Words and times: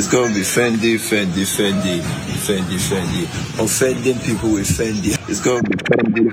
It's 0.00 0.08
gonna 0.08 0.32
be 0.32 0.40
Fendi, 0.40 0.96
Fendi, 0.98 1.44
Fendi, 1.44 2.00
Fendi, 2.00 2.78
Fendi. 2.78 3.28
Offending 3.62 4.18
people 4.20 4.48
with 4.48 4.66
Fendi. 4.66 5.12
It's 5.28 5.42
gonna 5.42 5.62
be 5.62 5.76
Fendi. 5.76 6.24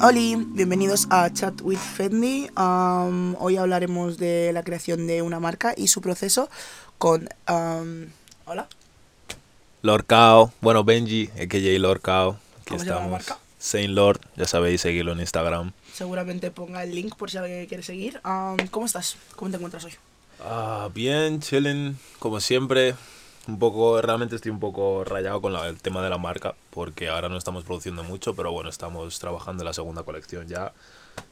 Hola, 0.00 0.44
bienvenidos 0.54 1.06
a 1.10 1.30
Chat 1.32 1.60
with 1.62 1.78
Fendi. 1.78 2.50
Um, 2.56 3.36
hoy 3.38 3.58
hablaremos 3.58 4.18
de 4.18 4.52
la 4.52 4.64
creación 4.64 5.06
de 5.06 5.22
una 5.22 5.38
marca 5.38 5.72
y 5.76 5.86
su 5.86 6.00
proceso 6.00 6.50
con... 6.98 7.28
um, 7.48 8.06
hola, 8.44 8.68
Lorcao, 9.82 10.52
bueno 10.60 10.84
Benji, 10.84 11.30
AKJ 11.40 11.78
Lorcao, 11.78 12.30
aquí 12.60 12.68
¿Cómo 12.70 12.80
se 12.80 12.86
llama 12.86 13.08
la 13.08 13.16
estamos. 13.18 13.42
Saint 13.58 13.90
Lord, 13.92 14.20
ya 14.36 14.46
sabéis, 14.46 14.80
seguirlo 14.80 15.12
en 15.12 15.20
Instagram. 15.20 15.72
seguramente 15.92 16.50
ponga 16.50 16.82
el 16.84 16.94
link 16.94 17.16
por 17.16 17.30
si 17.30 17.38
alguien 17.38 17.66
quiere 17.66 17.82
seguir. 17.82 18.20
Um, 18.24 18.56
¿Cómo 18.70 18.86
estás? 18.86 19.16
¿Cómo 19.36 19.50
te 19.50 19.56
encuentras 19.56 19.84
hoy? 19.84 19.94
Ah, 20.40 20.88
bien, 20.94 21.40
chilling, 21.40 21.98
como 22.20 22.38
siempre. 22.40 22.94
Un 23.48 23.58
poco, 23.58 24.00
realmente 24.02 24.36
estoy 24.36 24.50
un 24.52 24.60
poco 24.60 25.04
rayado 25.04 25.40
con 25.40 25.52
la- 25.54 25.66
el 25.68 25.80
tema 25.80 26.02
de 26.02 26.10
la 26.10 26.18
marca, 26.18 26.54
porque 26.70 27.08
ahora 27.08 27.28
no 27.30 27.36
estamos 27.38 27.64
produciendo 27.64 28.04
mucho, 28.04 28.34
pero 28.34 28.52
bueno, 28.52 28.68
estamos 28.68 29.18
trabajando 29.18 29.62
en 29.62 29.66
la 29.66 29.72
segunda 29.72 30.02
colección 30.02 30.46
ya. 30.46 30.72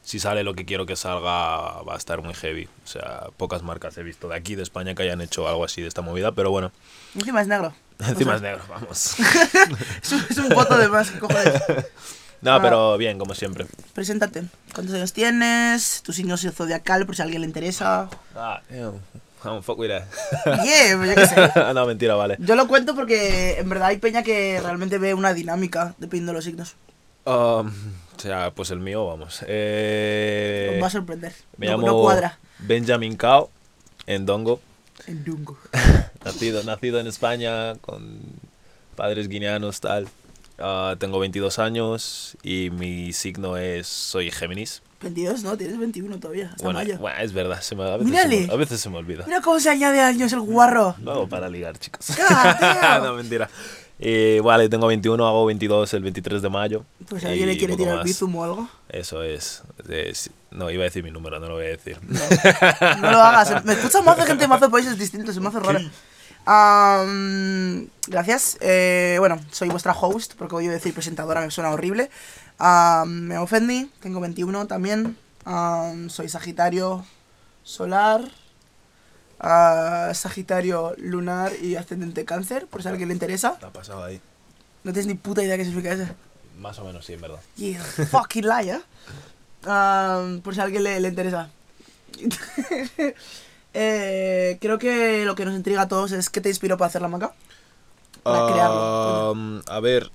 Si 0.01 0.19
sale 0.19 0.43
lo 0.43 0.53
que 0.55 0.65
quiero 0.65 0.85
que 0.85 0.95
salga, 0.95 1.81
va 1.83 1.93
a 1.93 1.97
estar 1.97 2.21
muy 2.23 2.33
heavy. 2.33 2.67
O 2.83 2.87
sea, 2.87 3.27
pocas 3.37 3.61
marcas 3.63 3.97
he 3.97 4.03
visto 4.03 4.27
de 4.27 4.35
aquí, 4.35 4.55
de 4.55 4.63
España, 4.63 4.95
que 4.95 5.03
hayan 5.03 5.21
hecho 5.21 5.47
algo 5.47 5.63
así 5.63 5.81
de 5.81 5.87
esta 5.87 6.01
movida, 6.01 6.31
pero 6.33 6.49
bueno, 6.51 6.71
Encima 7.15 7.41
es 7.41 7.47
negro. 7.47 7.73
encima 8.11 8.33
O 8.33 8.35
es 8.35 8.41
negro, 8.41 8.61
vamos. 8.69 9.15
Es 10.03 10.11
un, 10.11 10.25
es 10.29 10.37
un 10.37 10.49
voto 10.49 10.77
de 10.77 10.87
más. 10.89 11.11
No, 12.41 12.53
Ah. 12.53 12.59
pero 12.61 12.97
bien, 12.97 13.17
como 13.17 13.33
siempre. 13.33 13.65
Preséntate. 13.93 14.43
¿Cuántos 14.73 14.95
años 14.95 15.11
tienes? 15.13 16.01
¿Tu 16.03 16.13
signo 16.13 16.37
zodiacal 16.37 17.05
por 17.05 17.15
si 17.15 17.21
a 17.21 17.25
alguien 17.25 17.41
le 17.41 17.47
interesa? 17.47 18.09
Ah, 18.35 18.61
ew, 18.69 18.99
I 19.43 19.43
don't 19.43 19.63
fuck 19.63 19.77
with 19.79 19.89
that. 19.89 20.03
Yeah, 20.63 20.97
pues 20.97 21.09
yo 21.09 21.15
qué 21.15 21.25
sé. 21.27 21.73
no, 21.73 21.85
mentira, 21.87 22.15
vale. 22.15 22.37
Yo 22.39 22.55
lo 22.55 22.67
cuento 22.67 22.93
porque 22.95 23.57
en 23.59 23.67
verdad 23.69 23.87
hay 23.87 23.97
peña 23.97 24.21
que 24.23 24.59
realmente 24.61 24.97
ve 24.99 25.13
una 25.13 25.33
dinámica 25.33 25.95
dependiendo 25.97 26.31
de 26.31 26.35
los 26.35 26.45
signos. 26.45 26.75
Um, 27.25 27.67
o 28.15 28.19
sea, 28.19 28.51
pues 28.51 28.69
el 28.71 28.79
mío, 28.79 29.05
vamos. 29.05 29.43
Eh, 29.47 30.73
Os 30.75 30.83
va 30.83 30.87
a 30.87 30.91
sorprender. 30.91 31.33
me 31.57 31.65
no, 31.65 31.71
llamo 31.73 31.87
no 31.87 32.01
cuadra. 32.01 32.37
Benjamin 32.59 33.15
Cao, 33.17 33.49
en 34.05 34.25
Dongo. 34.25 34.61
En 35.07 35.23
Dungo. 35.25 35.57
Nacido, 36.27 36.63
nacido 36.63 36.99
en 36.99 37.07
España, 37.07 37.75
con 37.75 38.19
padres 38.95 39.27
guineanos, 39.29 39.79
tal. 39.79 40.07
Ah, 40.59 40.95
tengo 40.99 41.19
22 41.19 41.59
años 41.59 42.35
y 42.43 42.69
mi 42.71 43.13
signo 43.13 43.57
es. 43.57 43.87
Soy 43.87 44.31
Géminis. 44.31 44.81
22, 45.01 45.43
¿no? 45.43 45.55
Tienes 45.55 45.77
21 45.77 46.19
todavía. 46.19 46.49
Hasta 46.49 46.63
Bueno, 46.63 46.79
mayo. 46.79 46.97
bueno, 46.97 47.19
es 47.21 47.31
verdad, 47.31 47.61
se 47.61 47.75
me, 47.75 47.83
a, 47.83 47.97
veces 47.97 48.19
se 48.19 48.27
me, 48.27 48.51
a 48.51 48.55
veces 48.55 48.81
se 48.81 48.89
me 48.89 48.97
olvida. 48.97 49.25
Mira 49.27 49.41
cómo 49.41 49.59
se 49.59 49.69
añade 49.69 50.01
años 50.01 50.33
el 50.33 50.39
guarro. 50.41 50.95
Vamos 50.99 51.29
para 51.29 51.47
ligar, 51.49 51.77
chicos. 51.77 52.07
No, 53.03 53.13
mentira. 53.13 53.47
Y 53.99 54.39
vale, 54.39 54.69
tengo 54.69 54.87
21, 54.87 55.27
hago 55.27 55.45
22 55.45 55.93
el 55.93 56.03
23 56.03 56.41
de 56.41 56.49
mayo. 56.49 56.83
Pues 57.09 57.23
alguien 57.25 57.47
le 57.47 57.57
quiere 57.57 57.75
tirar 57.75 57.97
más. 57.97 58.05
bizum 58.05 58.35
o 58.35 58.43
algo. 58.43 58.69
Eso 58.89 59.21
es. 59.23 59.61
es- 59.89 60.29
No, 60.51 60.69
iba 60.71 60.81
a 60.81 60.85
decir 60.85 61.03
mi 61.03 61.11
número, 61.11 61.39
no 61.39 61.47
lo 61.47 61.53
voy 61.55 61.65
a 61.65 61.69
decir. 61.69 61.97
No 62.07 63.11
lo 63.11 63.21
hagas. 63.21 63.63
Me 63.65 63.73
escucha 63.73 64.01
más 64.01 64.17
de 64.17 64.25
gente 64.25 64.43
de 64.43 64.47
mazo 64.47 64.69
países 64.71 64.97
distintos, 64.97 65.35
se 65.35 65.41
me 65.41 65.49
hace 65.49 65.59
raro. 65.59 65.79
Am, 66.49 67.89
gracias. 68.07 68.57
Eh, 68.61 69.17
bueno, 69.19 69.37
soy 69.51 69.67
vuestra 69.67 69.91
host, 69.91 70.35
porque 70.37 70.55
voy 70.55 70.67
a 70.67 70.71
decir 70.71 70.93
presentadora, 70.93 71.41
me 71.41 71.51
suena 71.51 71.71
horrible. 71.71 72.09
Am, 72.57 73.09
me 73.27 73.35
llamo 73.35 73.47
Fendi, 73.47 73.91
tengo 73.99 74.21
21 74.21 74.65
también. 74.65 75.17
Am, 75.43 76.09
soy 76.09 76.29
Sagitario 76.29 77.05
solar, 77.63 78.21
ah, 79.41 80.11
Sagitario 80.13 80.95
lunar 80.97 81.51
y 81.61 81.75
ascendente 81.75 82.23
cáncer, 82.23 82.67
por 82.67 82.81
si 82.81 82.87
a 82.87 82.91
alguien 82.91 83.09
le 83.09 83.13
interesa. 83.13 83.57
¿Qué 83.59 83.65
ha 83.65 83.73
pasado 83.73 84.05
ahí? 84.05 84.21
No 84.85 84.93
tienes 84.93 85.07
ni 85.07 85.15
puta 85.15 85.43
idea 85.43 85.57
qué 85.57 85.65
significa 85.65 85.91
eso. 85.93 86.05
Más 86.59 86.79
o 86.79 86.85
menos, 86.85 87.05
sí, 87.05 87.13
en 87.13 87.21
verdad. 87.21 87.41
Yeah, 87.57 87.83
fucking 87.83 88.47
liar. 88.47 88.81
Um, 89.65 90.39
por 90.41 90.53
si 90.53 90.61
a 90.61 90.63
alguien 90.63 90.83
le, 90.83 90.99
le 90.99 91.09
interesa. 91.09 91.49
Eh, 93.73 94.57
creo 94.61 94.77
que 94.77 95.25
lo 95.25 95.35
que 95.35 95.45
nos 95.45 95.55
intriga 95.55 95.83
a 95.83 95.87
todos 95.87 96.11
es 96.11 96.29
qué 96.29 96.41
te 96.41 96.49
inspiró 96.49 96.77
para 96.77 96.87
hacer 96.87 97.01
la 97.01 97.07
marca. 97.07 97.33
Para 98.23 98.51
crearlo. 98.51 99.61
A 99.67 99.79
ver, 99.79 100.11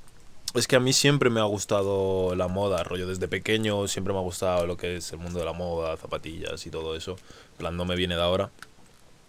es 0.54 0.66
que 0.66 0.76
a 0.76 0.80
mí 0.80 0.92
siempre 0.92 1.30
me 1.30 1.40
ha 1.40 1.44
gustado 1.44 2.34
la 2.34 2.48
moda, 2.48 2.82
rollo. 2.82 3.06
Desde 3.06 3.28
pequeño 3.28 3.88
siempre 3.88 4.12
me 4.12 4.18
ha 4.18 4.22
gustado 4.22 4.66
lo 4.66 4.76
que 4.76 4.96
es 4.96 5.12
el 5.12 5.18
mundo 5.18 5.38
de 5.38 5.44
la 5.44 5.52
moda, 5.52 5.96
zapatillas 5.96 6.66
y 6.66 6.70
todo 6.70 6.94
eso. 6.94 7.16
Plan, 7.56 7.76
no 7.76 7.84
me 7.84 7.96
viene 7.96 8.16
de 8.16 8.22
ahora. 8.22 8.50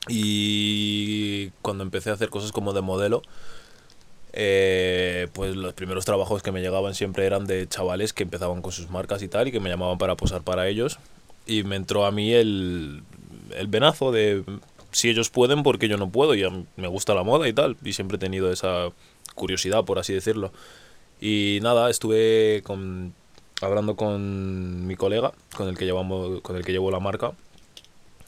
Y 0.10 1.50
cuando 1.62 1.84
empecé 1.84 2.10
a 2.10 2.14
hacer 2.14 2.30
cosas 2.30 2.52
como 2.52 2.74
de 2.74 2.82
modelo, 2.82 3.22
eh, 4.34 5.28
pues 5.34 5.56
los 5.56 5.74
primeros 5.74 6.04
trabajos 6.04 6.44
que 6.44 6.52
me 6.52 6.60
llegaban 6.60 6.94
siempre 6.94 7.26
eran 7.26 7.46
de 7.46 7.70
chavales 7.70 8.12
que 8.12 8.24
empezaban 8.24 8.62
con 8.62 8.74
sus 8.74 8.90
marcas 8.90 9.22
y 9.22 9.30
tal, 9.30 9.48
y 9.48 9.52
que 9.54 9.62
me 9.62 9.70
llamaban 9.70 9.98
para 9.98 10.18
posar 10.18 10.42
para 10.42 10.68
ellos. 10.68 11.00
Y 11.46 11.64
me 11.64 11.78
entró 11.78 12.06
a 12.06 12.12
mí 12.12 12.34
el, 12.34 13.04
el 13.58 13.68
venazo 13.68 14.12
de 14.12 14.44
si 14.94 15.10
ellos 15.10 15.30
pueden, 15.30 15.64
porque 15.64 15.88
yo 15.88 15.98
no 15.98 16.10
puedo. 16.10 16.36
Y 16.36 16.44
me 16.78 16.88
gusta 16.88 17.14
la 17.14 17.24
moda 17.24 17.48
y 17.48 17.54
tal. 17.54 17.78
Y 17.84 17.94
siempre 17.94 18.18
he 18.18 18.20
tenido 18.20 18.52
esa 18.52 18.90
curiosidad, 19.36 19.84
por 19.84 20.00
así 20.00 20.14
decirlo. 20.14 20.52
Y 21.20 21.60
nada, 21.62 21.90
estuve 21.90 22.64
hablando 23.62 23.96
con 23.96 24.88
mi 24.88 24.96
colega, 24.96 25.34
con 25.56 25.68
el 25.68 25.78
que, 25.78 25.86
llevamos, 25.86 26.42
con 26.42 26.56
el 26.56 26.64
que 26.64 26.72
llevo 26.72 26.92
la 26.92 27.00
marca. 27.00 27.34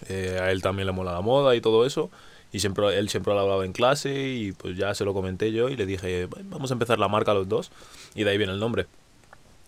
Eh, 0.10 0.40
a 0.42 0.52
él 0.52 0.62
también 0.62 0.88
le 0.88 0.92
mola 0.92 1.14
la 1.14 1.22
moda 1.22 1.56
y 1.56 1.62
todo 1.62 1.86
eso. 1.86 2.10
Y 2.52 2.60
siempre, 2.60 2.98
él 2.98 3.10
siempre 3.10 3.34
lo 3.34 3.42
hablaba 3.42 3.66
en 3.66 3.74
clase 3.74 4.30
y 4.30 4.54
pues 4.54 4.78
ya 4.78 4.94
se 4.96 5.04
lo 5.04 5.14
comenté 5.14 5.52
yo 5.52 5.70
y 5.70 5.76
le 5.76 5.86
dije, 5.86 6.26
"Bueno, 6.28 6.50
vamos 6.52 6.72
a 6.72 6.74
empezar 6.74 7.00
la 7.00 7.10
marca 7.10 7.34
los 7.34 7.50
dos. 7.50 7.72
Y 8.16 8.24
de 8.24 8.32
ahí 8.32 8.38
viene 8.38 8.54
el 8.54 8.60
nombre. 8.60 8.88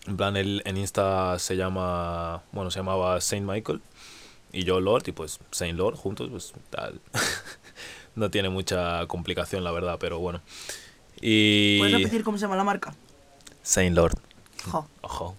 En 0.06 0.16
plan, 0.16 0.36
él 0.36 0.62
en 0.64 0.78
Insta 0.78 1.38
se 1.38 1.56
llama, 1.56 2.42
bueno, 2.52 2.70
se 2.70 2.78
llamaba 2.78 3.20
Saint 3.20 3.46
Michael 3.46 3.82
y 4.52 4.64
yo 4.64 4.80
Lord 4.80 5.04
y 5.06 5.12
pues 5.12 5.38
Saint 5.50 5.78
Lord 5.78 5.96
juntos, 5.96 6.28
pues 6.30 6.52
tal. 6.70 7.00
no 8.14 8.30
tiene 8.30 8.48
mucha 8.48 9.06
complicación 9.06 9.64
la 9.64 9.70
verdad, 9.70 9.96
pero 10.00 10.18
bueno. 10.18 10.40
Y... 11.20 11.78
¿Puedes 11.78 11.98
repetir 11.98 12.24
cómo 12.24 12.38
se 12.38 12.42
llama 12.42 12.56
la 12.56 12.64
marca? 12.64 12.94
Saint 13.62 13.94
Lord. 13.96 14.18
Jo. 14.64 14.86
Ojo. 15.02 15.36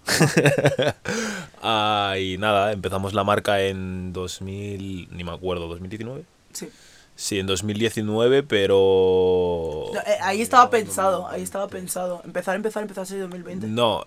ah, 1.61 2.15
y 2.19 2.37
nada, 2.37 2.71
empezamos 2.71 3.13
la 3.13 3.23
marca 3.23 3.61
en 3.61 4.13
2000, 4.13 5.09
ni 5.11 5.23
me 5.23 5.31
acuerdo, 5.31 5.67
2019. 5.67 6.23
Sí. 6.53 6.69
Sí, 7.15 7.37
en 7.37 7.47
2019, 7.47 8.43
pero... 8.43 9.91
No, 9.93 9.99
eh, 9.99 10.17
ahí 10.21 10.41
estaba 10.41 10.69
pensado, 10.69 11.27
ahí 11.27 11.43
estaba 11.43 11.67
pensado. 11.67 12.21
Empezar, 12.23 12.55
empezar, 12.55 12.81
empezar 12.81 13.03
a 13.03 13.05
ser 13.05 13.19
2020. 13.19 13.67
No, 13.67 14.05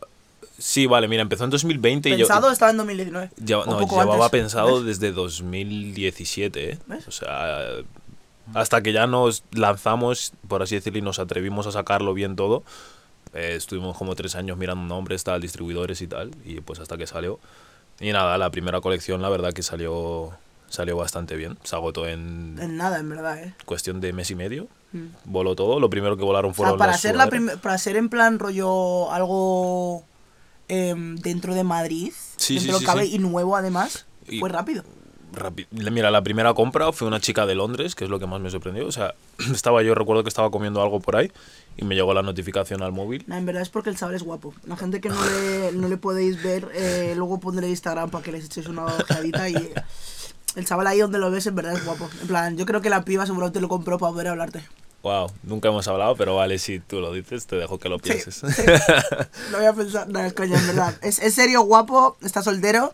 sí, 0.62 0.86
vale, 0.86 1.08
mira, 1.08 1.22
empezó 1.22 1.44
en 1.44 1.50
2020 1.50 2.08
y 2.08 2.12
yo... 2.12 2.18
Pensado 2.18 2.50
estaba 2.50 2.70
en 2.70 2.76
2019. 2.76 3.30
Lleva- 3.44 3.66
no, 3.66 3.80
llevaba 3.80 4.14
antes, 4.26 4.30
pensado 4.30 4.76
¿ves? 4.76 5.00
desde 5.00 5.12
2017, 5.12 6.70
¿eh? 6.70 6.78
¿Ves? 6.86 7.08
O 7.08 7.10
sea, 7.10 7.60
hasta 8.54 8.82
que 8.82 8.92
ya 8.92 9.06
nos 9.06 9.44
lanzamos, 9.52 10.32
por 10.48 10.62
así 10.62 10.74
decirlo, 10.74 10.98
y 10.98 11.02
nos 11.02 11.18
atrevimos 11.18 11.66
a 11.66 11.72
sacarlo 11.72 12.14
bien 12.14 12.36
todo, 12.36 12.62
eh, 13.34 13.54
estuvimos 13.56 13.96
como 13.96 14.14
tres 14.14 14.34
años 14.34 14.56
mirando 14.56 14.84
nombres, 14.94 15.24
tal, 15.24 15.40
distribuidores 15.40 16.00
y 16.02 16.06
tal, 16.06 16.30
y 16.44 16.60
pues 16.60 16.78
hasta 16.78 16.96
que 16.96 17.06
salió. 17.06 17.38
Y 18.00 18.12
nada, 18.12 18.38
la 18.38 18.50
primera 18.50 18.80
colección, 18.80 19.22
la 19.22 19.28
verdad 19.28 19.52
que 19.52 19.62
salió, 19.62 20.30
salió 20.68 20.96
bastante 20.96 21.36
bien. 21.36 21.58
Se 21.62 21.76
agotó 21.76 22.06
en 22.06 22.56
En 22.60 22.76
nada, 22.76 22.98
en 22.98 23.08
verdad, 23.08 23.42
eh. 23.42 23.54
cuestión 23.64 24.00
de 24.00 24.12
mes 24.12 24.30
y 24.30 24.34
medio. 24.34 24.66
Mm. 24.92 25.06
Voló 25.24 25.54
todo. 25.54 25.78
Lo 25.80 25.88
primero 25.88 26.16
que 26.16 26.24
volaron 26.24 26.50
O 26.50 26.54
sea, 26.54 26.56
fueron 26.56 26.78
para 26.78 26.92
las 26.92 27.00
ser, 27.00 27.16
la 27.16 27.28
para 27.62 27.78
ser 27.78 27.96
en 27.96 28.08
plan 28.08 28.38
rollo 28.38 29.10
algo 29.12 30.04
em, 30.72 31.16
dentro 31.16 31.54
de 31.54 31.64
Madrid, 31.64 32.12
Sí, 32.36 32.54
dentro 32.56 32.78
sí, 32.78 32.84
cabe 32.84 33.04
y 33.06 33.18
nuevo 33.18 33.56
además, 33.56 34.06
Y- 34.28 34.38
fue 34.40 34.48
rápido. 34.48 34.84
Rapi- 35.34 35.66
Mira, 35.70 36.10
la 36.10 36.22
primera 36.22 36.52
compra 36.52 36.92
fue 36.92 37.08
una 37.08 37.18
chica 37.18 37.46
de 37.46 37.54
Londres, 37.54 37.94
que 37.94 38.04
es 38.04 38.10
lo 38.10 38.18
que 38.18 38.26
más 38.26 38.40
me 38.40 38.50
sorprendió. 38.50 38.86
O 38.86 38.92
sea, 38.92 39.14
estaba 39.54 39.82
yo, 39.82 39.94
recuerdo 39.94 40.22
que 40.22 40.28
estaba 40.28 40.50
comiendo 40.50 40.82
algo 40.82 41.00
por 41.00 41.16
ahí 41.16 41.30
y 41.76 41.84
me 41.84 41.94
llegó 41.94 42.12
la 42.12 42.20
notificación 42.22 42.82
al 42.82 42.92
móvil. 42.92 43.24
Nah, 43.26 43.38
en 43.38 43.46
verdad 43.46 43.62
es 43.62 43.70
porque 43.70 43.88
el 43.90 43.96
chaval 43.96 44.14
es 44.14 44.22
guapo. 44.22 44.52
La 44.66 44.76
gente 44.76 45.00
que 45.00 45.08
no 45.08 45.16
le, 45.24 45.72
no 45.72 45.88
le 45.88 45.96
podéis 45.96 46.42
ver, 46.42 46.68
eh, 46.74 47.14
luego 47.16 47.40
pondré 47.40 47.68
Instagram 47.68 48.10
para 48.10 48.22
que 48.22 48.32
les 48.32 48.44
echéis 48.44 48.66
una 48.66 48.84
ojeadita 48.84 49.48
y 49.48 49.72
el 50.56 50.66
chaval 50.66 50.86
ahí 50.86 50.98
donde 51.00 51.18
lo 51.18 51.30
ves 51.30 51.46
en 51.46 51.54
verdad 51.54 51.74
es 51.74 51.84
guapo. 51.84 52.10
En 52.20 52.28
plan, 52.28 52.56
yo 52.58 52.66
creo 52.66 52.82
que 52.82 52.90
la 52.90 53.02
piba 53.04 53.24
seguramente 53.24 53.60
lo 53.62 53.68
compró 53.68 53.98
para 53.98 54.12
poder 54.12 54.28
hablarte. 54.28 54.62
Wow, 55.02 55.32
nunca 55.42 55.68
hemos 55.68 55.88
hablado, 55.88 56.14
pero 56.14 56.36
vale, 56.36 56.58
si 56.60 56.78
tú 56.78 57.00
lo 57.00 57.12
dices, 57.12 57.46
te 57.46 57.56
dejo 57.56 57.78
que 57.78 57.88
lo 57.88 57.96
Sí, 57.96 58.02
pienses. 58.04 58.36
sí. 58.36 58.62
Lo 59.50 59.58
voy 59.58 59.66
a 59.66 59.72
pensar. 59.72 60.08
No, 60.08 60.20
es 60.20 60.32
coña, 60.32 60.56
en 60.58 60.66
verdad. 60.68 60.94
Es, 61.02 61.18
es 61.18 61.34
serio, 61.34 61.62
guapo, 61.62 62.16
está 62.22 62.42
soltero. 62.42 62.92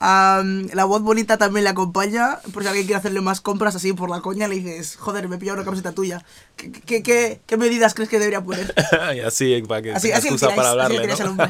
Am, 0.00 0.68
la 0.74 0.84
voz 0.84 1.02
bonita 1.02 1.36
también 1.38 1.64
le 1.64 1.70
acompaña. 1.70 2.38
Por 2.52 2.62
si 2.62 2.68
alguien 2.68 2.86
quiere 2.86 3.00
hacerle 3.00 3.20
más 3.20 3.40
compras 3.40 3.74
así 3.74 3.92
por 3.92 4.08
la 4.08 4.20
coña, 4.20 4.46
le 4.46 4.54
dices, 4.54 4.94
joder, 4.96 5.28
me 5.28 5.34
he 5.34 5.38
pillado 5.40 5.56
una 5.56 5.64
camiseta 5.64 5.90
tuya. 5.90 6.24
¿Qué, 6.56 6.70
qué, 6.70 7.02
qué, 7.02 7.40
qué 7.44 7.56
medidas 7.56 7.94
crees 7.94 8.08
que 8.08 8.20
debería 8.20 8.40
poner? 8.40 8.72
y 9.16 9.20
así, 9.20 9.60
para 9.66 9.82
que 9.82 9.92
Así, 9.92 10.12
así 10.12 10.28
excusa 10.28 10.54
para 10.54 10.60
así 10.70 10.70
hablarle, 10.70 11.12
al 11.12 11.36
¿no? 11.36 11.36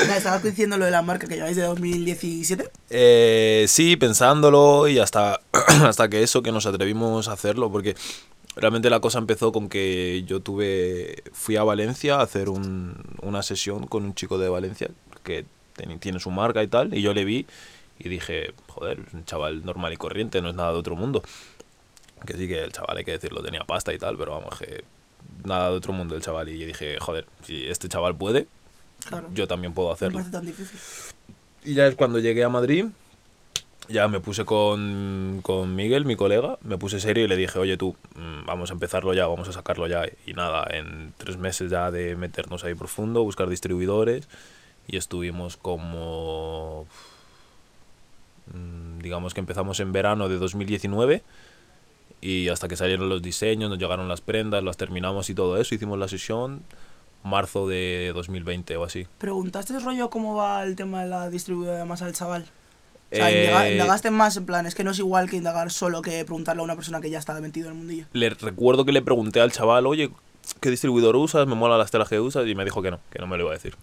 Nada, 0.00 0.16
estabas 0.16 0.42
diciendo 0.42 0.78
lo 0.78 0.86
de 0.86 0.90
la 0.90 1.02
marca 1.02 1.26
que 1.26 1.34
lleváis 1.36 1.56
de 1.56 1.62
2017. 1.62 2.70
Eh, 2.88 3.66
sí, 3.68 3.96
pensándolo 3.96 4.88
y 4.88 4.98
hasta, 4.98 5.40
hasta 5.84 6.08
que 6.08 6.22
eso, 6.22 6.42
que 6.42 6.52
nos 6.52 6.64
atrevimos 6.66 7.28
a 7.28 7.32
hacerlo, 7.32 7.70
porque 7.70 7.96
realmente 8.56 8.90
la 8.90 9.00
cosa 9.00 9.18
empezó 9.18 9.52
con 9.52 9.68
que 9.68 10.24
yo 10.26 10.40
tuve, 10.40 11.22
fui 11.32 11.56
a 11.56 11.62
Valencia 11.64 12.16
a 12.16 12.22
hacer 12.22 12.48
un- 12.48 12.96
una 13.22 13.42
sesión 13.42 13.86
con 13.86 14.04
un 14.04 14.14
chico 14.14 14.38
de 14.38 14.48
Valencia 14.48 14.88
que 15.22 15.44
ten- 15.76 15.98
tiene 15.98 16.20
su 16.20 16.30
marca 16.30 16.62
y 16.62 16.68
tal, 16.68 16.94
y 16.94 17.02
yo 17.02 17.14
le 17.14 17.24
vi 17.24 17.46
y 17.98 18.08
dije, 18.08 18.52
joder, 18.68 19.00
es 19.06 19.14
un 19.14 19.24
chaval 19.24 19.64
normal 19.64 19.92
y 19.92 19.96
corriente, 19.96 20.40
no 20.42 20.48
es 20.50 20.54
nada 20.54 20.72
de 20.72 20.78
otro 20.78 20.96
mundo. 20.96 21.22
Que 22.26 22.34
sí 22.36 22.48
que 22.48 22.62
el 22.62 22.72
chaval, 22.72 22.96
hay 22.98 23.04
que 23.04 23.12
decirlo, 23.12 23.42
tenía 23.42 23.64
pasta 23.64 23.92
y 23.94 23.98
tal, 23.98 24.16
pero 24.18 24.32
vamos, 24.32 24.58
que 24.58 24.84
nada 25.44 25.70
de 25.70 25.76
otro 25.76 25.92
mundo 25.92 26.14
el 26.16 26.22
chaval. 26.22 26.48
Y 26.48 26.58
yo 26.58 26.66
dije, 26.66 26.98
joder, 27.00 27.26
si 27.44 27.66
este 27.66 27.88
chaval 27.88 28.14
puede, 28.16 28.46
Claro. 29.08 29.28
yo 29.32 29.46
también 29.48 29.72
puedo 29.72 29.90
hacerlo. 29.92 30.18
parece 30.18 30.30
tan 30.32 30.44
difícil. 30.44 30.78
Y 31.64 31.74
ya 31.74 31.86
es 31.86 31.94
cuando 31.94 32.18
llegué 32.18 32.42
a 32.44 32.48
Madrid, 32.50 32.86
ya 33.90 34.08
me 34.08 34.20
puse 34.20 34.44
con, 34.44 35.40
con 35.42 35.74
Miguel, 35.74 36.04
mi 36.04 36.16
colega, 36.16 36.58
me 36.62 36.78
puse 36.78 37.00
serio 37.00 37.24
y 37.24 37.28
le 37.28 37.36
dije, 37.36 37.58
oye 37.58 37.76
tú, 37.76 37.96
mm, 38.14 38.46
vamos 38.46 38.70
a 38.70 38.74
empezarlo 38.74 39.12
ya, 39.14 39.26
vamos 39.26 39.48
a 39.48 39.52
sacarlo 39.52 39.86
ya. 39.86 40.04
Y 40.26 40.32
nada, 40.32 40.66
en 40.70 41.12
tres 41.18 41.36
meses 41.36 41.70
ya 41.70 41.90
de 41.90 42.16
meternos 42.16 42.64
ahí 42.64 42.74
profundo, 42.74 43.22
buscar 43.22 43.48
distribuidores, 43.48 44.28
y 44.86 44.96
estuvimos 44.96 45.56
como, 45.56 46.86
mm, 48.52 48.98
digamos 49.00 49.34
que 49.34 49.40
empezamos 49.40 49.80
en 49.80 49.92
verano 49.92 50.28
de 50.28 50.38
2019. 50.38 51.22
Y 52.22 52.48
hasta 52.48 52.68
que 52.68 52.76
salieron 52.76 53.08
los 53.08 53.22
diseños, 53.22 53.70
nos 53.70 53.78
llegaron 53.78 54.06
las 54.06 54.20
prendas, 54.20 54.62
las 54.62 54.76
terminamos 54.76 55.30
y 55.30 55.34
todo 55.34 55.58
eso, 55.58 55.74
hicimos 55.74 55.98
la 55.98 56.06
sesión 56.06 56.62
marzo 57.22 57.66
de 57.68 58.12
2020 58.14 58.76
o 58.76 58.84
así. 58.84 59.06
¿Preguntaste 59.18 59.78
rollo 59.78 60.10
cómo 60.10 60.34
va 60.34 60.62
el 60.62 60.76
tema 60.76 61.02
de 61.02 61.08
la 61.08 61.30
distribuidora 61.30 61.84
más 61.84 62.02
al 62.02 62.12
chaval? 62.12 62.46
O 63.12 63.16
sea, 63.16 63.30
Eh, 63.30 63.44
indaga- 63.46 63.70
indagaste 63.70 64.10
más 64.10 64.36
en 64.36 64.46
plan, 64.46 64.66
es 64.66 64.74
que 64.74 64.84
no 64.84 64.92
es 64.92 64.98
igual 64.98 65.28
que 65.28 65.36
indagar 65.36 65.70
solo 65.72 66.00
que 66.02 66.24
preguntarle 66.24 66.60
a 66.60 66.64
una 66.64 66.76
persona 66.76 67.00
que 67.00 67.10
ya 67.10 67.18
está 67.18 67.34
metido 67.40 67.66
en 67.68 67.72
el 67.72 67.78
mundillo. 67.78 68.06
le 68.12 68.30
recuerdo 68.30 68.84
que 68.84 68.92
le 68.92 69.02
pregunté 69.02 69.40
al 69.40 69.50
chaval, 69.52 69.86
oye, 69.86 70.10
¿qué 70.60 70.70
distribuidor 70.70 71.16
usas? 71.16 71.46
Me 71.46 71.54
mola 71.56 71.76
las 71.76 71.90
telas 71.90 72.08
que 72.08 72.20
usas 72.20 72.46
y 72.46 72.54
me 72.54 72.64
dijo 72.64 72.82
que 72.82 72.90
no, 72.92 73.00
que 73.10 73.18
no 73.18 73.26
me 73.26 73.36
lo 73.36 73.44
iba 73.44 73.50
a 73.52 73.54
decir. 73.54 73.74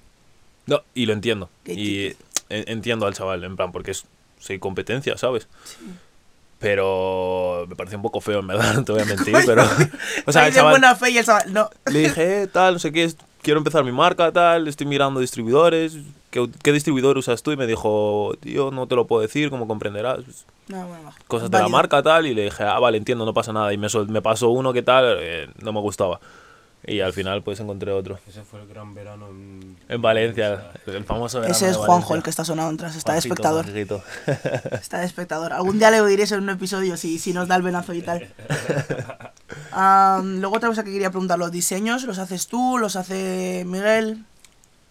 No, 0.65 0.81
y 0.93 1.05
lo 1.05 1.13
entiendo. 1.13 1.49
Y 1.65 2.13
entiendo 2.49 3.05
al 3.05 3.13
chaval, 3.13 3.43
en 3.43 3.55
plan, 3.57 3.71
porque 3.73 3.91
es, 3.91 4.05
soy 4.39 4.59
competencia, 4.59 5.17
¿sabes? 5.17 5.47
Pero 6.59 7.65
me 7.69 7.75
parece 7.75 7.95
un 7.97 8.01
poco 8.01 8.19
feo, 8.21 8.39
en 8.39 8.47
verdad, 8.47 8.73
no 8.75 8.83
te 8.83 8.91
voy 8.91 9.01
a 9.01 9.05
mentir, 9.05 9.35
pero... 9.45 9.63
O 10.25 10.31
sea, 10.31 10.47
el 10.47 10.53
chaval, 10.53 10.71
buena 10.73 10.95
fe 10.95 11.11
y 11.11 11.17
el 11.17 11.25
chaval, 11.25 11.53
no. 11.53 11.69
le 11.91 11.99
dije, 11.99 12.43
eh, 12.43 12.47
tal, 12.47 12.73
no 12.73 12.79
sé 12.79 12.91
qué, 12.91 13.11
quiero 13.41 13.59
empezar 13.59 13.83
mi 13.83 13.91
marca, 13.91 14.31
tal, 14.31 14.67
estoy 14.67 14.87
mirando 14.87 15.19
distribuidores, 15.19 15.97
¿qué, 16.29 16.47
qué 16.63 16.71
distribuidor 16.71 17.17
usas 17.17 17.43
tú? 17.43 17.51
Y 17.51 17.57
me 17.57 17.67
dijo, 17.67 18.33
tío, 18.39 18.71
no 18.71 18.87
te 18.87 18.95
lo 18.95 19.07
puedo 19.07 19.21
decir, 19.21 19.49
como 19.49 19.67
comprenderás, 19.67 20.19
No, 20.67 20.87
bueno, 20.87 21.03
va. 21.05 21.13
cosas 21.27 21.49
de 21.51 21.57
la 21.57 21.63
Válido. 21.63 21.77
marca 21.77 22.03
tal 22.03 22.25
y 22.27 22.33
le 22.33 22.43
dije, 22.43 22.63
ah, 22.63 22.79
vale, 22.79 22.97
entiendo, 22.97 23.25
no 23.25 23.33
pasa 23.33 23.53
nada. 23.53 23.73
Y 23.73 23.77
me, 23.77 23.87
me 24.07 24.21
pasó 24.21 24.49
uno 24.49 24.73
que 24.73 24.81
tal, 24.83 25.17
eh, 25.21 25.49
no 25.61 25.73
me 25.73 25.79
gustaba. 25.79 26.19
Y 26.85 27.01
al 27.01 27.11
final 27.11 27.41
pues 27.41 27.59
encontré 27.59 27.91
otro. 27.91 28.17
Ese 28.29 28.43
fue 28.43 28.61
el 28.61 28.67
gran 28.67 28.93
verano 28.93 29.27
en, 29.27 29.75
En 29.89 30.01
Valencia, 30.01 30.71
el 30.85 31.03
famoso 31.03 31.39
verano 31.39 31.53
Ese 31.53 31.65
de 31.65 31.71
es 31.71 31.77
Juanjo 31.77 32.15
el 32.15 32.23
que 32.23 32.29
está 32.29 32.45
sonando 32.45 32.73
atrás, 32.75 32.95
está 32.95 33.13
de 33.13 33.19
espectador. 33.19 33.65
Juanjito. 33.65 34.01
Está 34.71 34.99
de 34.99 35.05
espectador. 35.05 35.51
Algún 35.51 35.79
día 35.79 35.91
le 35.91 35.99
oiréis 35.99 36.31
en 36.31 36.43
un 36.43 36.49
episodio 36.49 36.95
si, 36.95 37.19
si 37.19 37.33
nos 37.33 37.47
da 37.49 37.55
el 37.57 37.63
venazo 37.63 37.93
y 37.93 38.03
tal. 38.03 38.27
Am, 39.71 40.39
luego 40.39 40.55
otra 40.57 40.69
cosa 40.69 40.83
que 40.83 40.91
quería 40.91 41.09
preguntar, 41.09 41.39
¿los 41.39 41.51
diseños 41.51 42.03
los 42.03 42.19
haces 42.19 42.47
tú? 42.47 42.77
¿Los 42.77 42.95
hace 42.95 43.63
Miguel? 43.65 44.23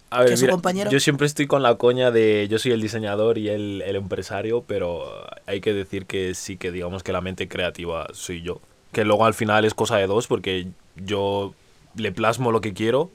A 0.09 0.19
ver, 0.21 0.29
Que 0.29 0.37
su 0.37 0.43
mira, 0.43 0.53
compañero. 0.53 0.89
yo 0.89 0.99
siempre 0.99 1.27
estoy 1.27 1.47
con 1.47 1.63
la 1.63 1.75
coña 1.75 2.11
de 2.11 2.47
yo 2.49 2.59
soy 2.59 2.71
el 2.71 2.81
diseñador 2.81 3.37
y 3.37 3.49
él 3.49 3.83
el 3.85 3.95
empresario, 3.97 4.63
pero 4.65 5.03
hay 5.45 5.59
que 5.59 5.73
decir 5.73 6.05
que 6.05 6.33
sí 6.33 6.55
que 6.57 6.71
digamos 6.71 7.03
que 7.03 7.11
la 7.11 7.21
mente 7.21 7.47
creativa 7.47 8.07
soy 8.13 8.41
yo. 8.41 8.61
Que 8.93 9.03
luego 9.03 9.25
al 9.25 9.33
final 9.33 9.65
es 9.65 9.73
cosa 9.73 9.97
de 9.97 10.07
dos 10.07 10.27
porque 10.27 10.67
yo 10.95 11.53
le 11.95 12.11
plasmo 12.11 12.51
lo 12.51 12.61
que 12.61 12.73
quiero 12.73 13.09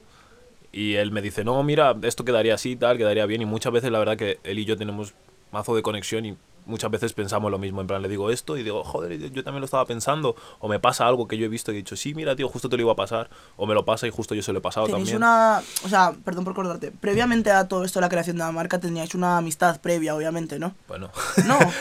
y 0.71 0.95
él 0.95 1.11
me 1.11 1.21
dice, 1.21 1.43
no, 1.43 1.61
mira, 1.63 1.95
esto 2.03 2.25
quedaría 2.25 2.53
así, 2.55 2.75
tal, 2.75 2.97
quedaría 2.97 3.25
bien. 3.25 3.41
Y 3.41 3.45
muchas 3.45 3.73
veces 3.73 3.91
la 3.91 3.99
verdad 3.99 4.17
que 4.17 4.39
él 4.43 4.59
y 4.59 4.65
yo 4.65 4.77
tenemos 4.77 5.13
mazo 5.51 5.75
de 5.75 5.81
conexión 5.81 6.25
y 6.25 6.35
muchas 6.65 6.91
veces 6.91 7.13
pensamos 7.13 7.51
lo 7.51 7.57
mismo. 7.57 7.81
En 7.81 7.87
plan, 7.87 8.01
le 8.01 8.09
digo 8.09 8.31
esto 8.31 8.57
y 8.57 8.63
digo, 8.63 8.83
joder, 8.83 9.17
yo, 9.31 9.43
también 9.43 9.61
lo 9.61 9.65
estaba 9.65 9.85
pensando. 9.85 10.35
O 10.59 10.67
me 10.67 10.79
pasa 10.79 11.07
algo 11.07 11.27
que 11.27 11.37
yo 11.37 11.45
he 11.45 11.49
visto 11.49 11.71
y 11.71 11.75
he 11.75 11.77
dicho, 11.77 11.95
sí, 11.95 12.13
mira, 12.13 12.35
tío, 12.35 12.47
justo 12.49 12.69
te 12.69 12.77
lo 12.77 12.83
iba 12.83 12.91
a 12.93 12.95
pasar. 12.95 13.29
O 13.57 13.65
me 13.65 13.73
lo 13.73 13.85
pasa 13.85 14.07
y 14.07 14.09
justo 14.09 14.35
yo 14.35 14.41
se 14.41 14.51
lo 14.53 14.59
he 14.59 14.61
pasado 14.61 14.87
Tenéis 14.87 15.09
también. 15.09 15.17
una... 15.17 15.61
O 15.83 15.89
sea, 15.89 16.13
perdón 16.23 16.43
por 16.43 16.53
cortarte. 16.53 16.91
Previamente 16.91 17.51
a 17.51 17.67
todo 17.67 17.83
esto 17.83 17.99
de 17.99 18.01
la 18.01 18.09
creación 18.09 18.37
de 18.37 18.43
la 18.43 18.51
marca 18.51 18.79
teníais 18.79 19.15
una 19.15 19.37
amistad 19.37 19.79
previa, 19.81 20.15
obviamente, 20.15 20.59
¿no? 20.59 20.75
Bueno. 20.87 21.09
No. 21.45 21.59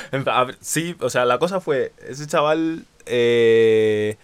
Sí, 0.61 0.97
o 1.01 1.11
sea, 1.11 1.25
la 1.25 1.39
cosa 1.39 1.61
fue, 1.61 1.93
ese 2.09 2.27
chaval 2.27 2.85
eh, 3.07 4.17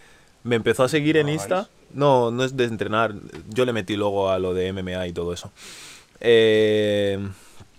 me 0.43 0.57
empezó 0.57 0.85
a 0.85 0.89
seguir 0.89 1.17
en. 1.17 1.29
Insta. 1.29 1.69
No, 1.93 2.31
no 2.31 2.45
es 2.45 2.57
de 2.57 2.65
entrenar, 2.65 3.15
yo 3.49 3.65
le 3.65 3.73
metí 3.73 3.97
luego 3.97 4.31
a 4.31 4.39
lo 4.39 4.55
de 4.55 4.73
MMA 4.73 5.07
y 5.07 5.13
todo 5.13 5.33
eso. 5.33 5.51
Eh, 6.21 7.19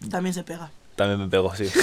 También 0.09 0.33
se 0.33 0.43
pega. 0.43 0.71
También 0.99 1.19
me 1.19 1.27
pegó, 1.29 1.55
sí. 1.55 1.65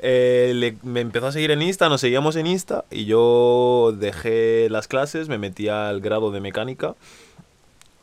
Eh, 0.00 0.52
le- 0.54 0.76
me 0.84 1.00
empezó 1.00 1.26
a 1.26 1.32
seguir 1.32 1.50
en 1.50 1.60
Insta, 1.60 1.88
nos 1.88 2.00
seguíamos 2.00 2.36
en 2.36 2.46
Insta 2.46 2.84
y 2.88 3.04
yo 3.06 3.92
dejé 3.98 4.68
las 4.70 4.86
clases, 4.86 5.28
me 5.28 5.38
metí 5.38 5.68
al 5.68 6.00
grado 6.00 6.30
de 6.30 6.40
mecánica 6.40 6.94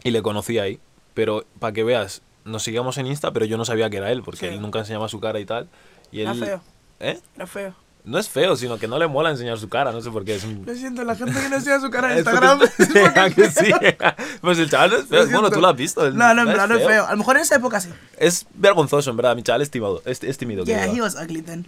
y 0.03 0.11
le 0.11 0.21
conocí 0.21 0.59
ahí. 0.59 0.79
Pero 1.13 1.45
para 1.59 1.71
que 1.71 1.85
veas, 1.85 2.21
nos 2.43 2.63
seguíamos 2.63 2.97
en 2.97 3.07
Insta, 3.07 3.31
pero 3.31 3.45
yo 3.45 3.55
no 3.57 3.63
sabía 3.63 3.89
que 3.89 3.95
era 3.97 4.11
él, 4.11 4.23
porque 4.23 4.39
Sí. 4.39 4.45
él 4.47 4.61
nunca 4.61 4.79
enseñaba 4.79 5.07
su 5.07 5.21
cara 5.21 5.39
y 5.39 5.45
tal. 5.45 5.69
Y 6.11 6.19
él, 6.19 6.27
Era 6.27 6.33
feo. 6.35 6.61
¿Eh? 6.99 7.19
Era 7.37 7.47
feo. 7.47 7.75
No 8.05 8.19
es 8.19 8.29
feo, 8.29 8.55
sino 8.55 8.77
que 8.77 8.87
no 8.87 8.99
le 8.99 9.07
mola 9.07 9.31
enseñar 9.31 9.57
su 9.57 9.67
cara, 9.67 9.91
no 9.91 9.99
sé 9.99 10.11
por 10.11 10.23
qué. 10.23 10.35
Es 10.35 10.43
un... 10.43 10.63
Lo 10.65 10.75
siento, 10.75 11.03
la 11.03 11.15
gente 11.15 11.39
que 11.41 11.49
no 11.49 11.55
enseña 11.55 11.79
su 11.79 11.89
cara 11.89 12.11
en 12.13 12.13
Es 12.19 12.25
Instagram. 12.25 12.61
es 12.77 12.87
porque 12.87 13.19
¿A 13.19 13.29
que 13.31 13.41
es 13.45 13.53
sí? 13.55 13.65
feo. 13.73 14.13
Pues 14.41 14.59
el 14.59 14.69
chaval 14.69 14.91
no 14.91 14.97
es 14.97 15.05
feo. 15.07 15.27
Bueno, 15.29 15.49
tú 15.49 15.59
lo 15.59 15.67
has 15.69 15.75
visto. 15.75 16.11
No, 16.11 16.33
no, 16.35 16.41
en 16.43 16.47
verdad 16.49 16.67
no 16.67 16.75
es 16.75 16.85
feo. 16.85 17.05
A 17.07 17.11
lo 17.11 17.17
mejor 17.17 17.37
en 17.37 17.41
esa 17.41 17.55
época 17.55 17.81
sí. 17.81 17.89
Es 18.17 18.45
vergonzoso, 18.53 19.09
en 19.09 19.17
verdad. 19.17 19.35
Mi 19.35 19.41
chaval 19.43 19.61
es 19.63 19.71
tímido. 19.71 20.01
Es, 20.05 20.23
es 20.23 20.37
tímido. 20.37 20.63
Yeah, 20.65 20.85
he 20.85 21.01
was 21.01 21.15
ugly 21.15 21.41
then. 21.41 21.65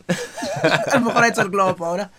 a 0.92 1.00
lo 1.00 1.06
mejor 1.06 1.24
ha 1.24 1.28
hecho 1.28 1.42
el 1.42 1.50
globo 1.50 1.86
ahora. 1.86 2.12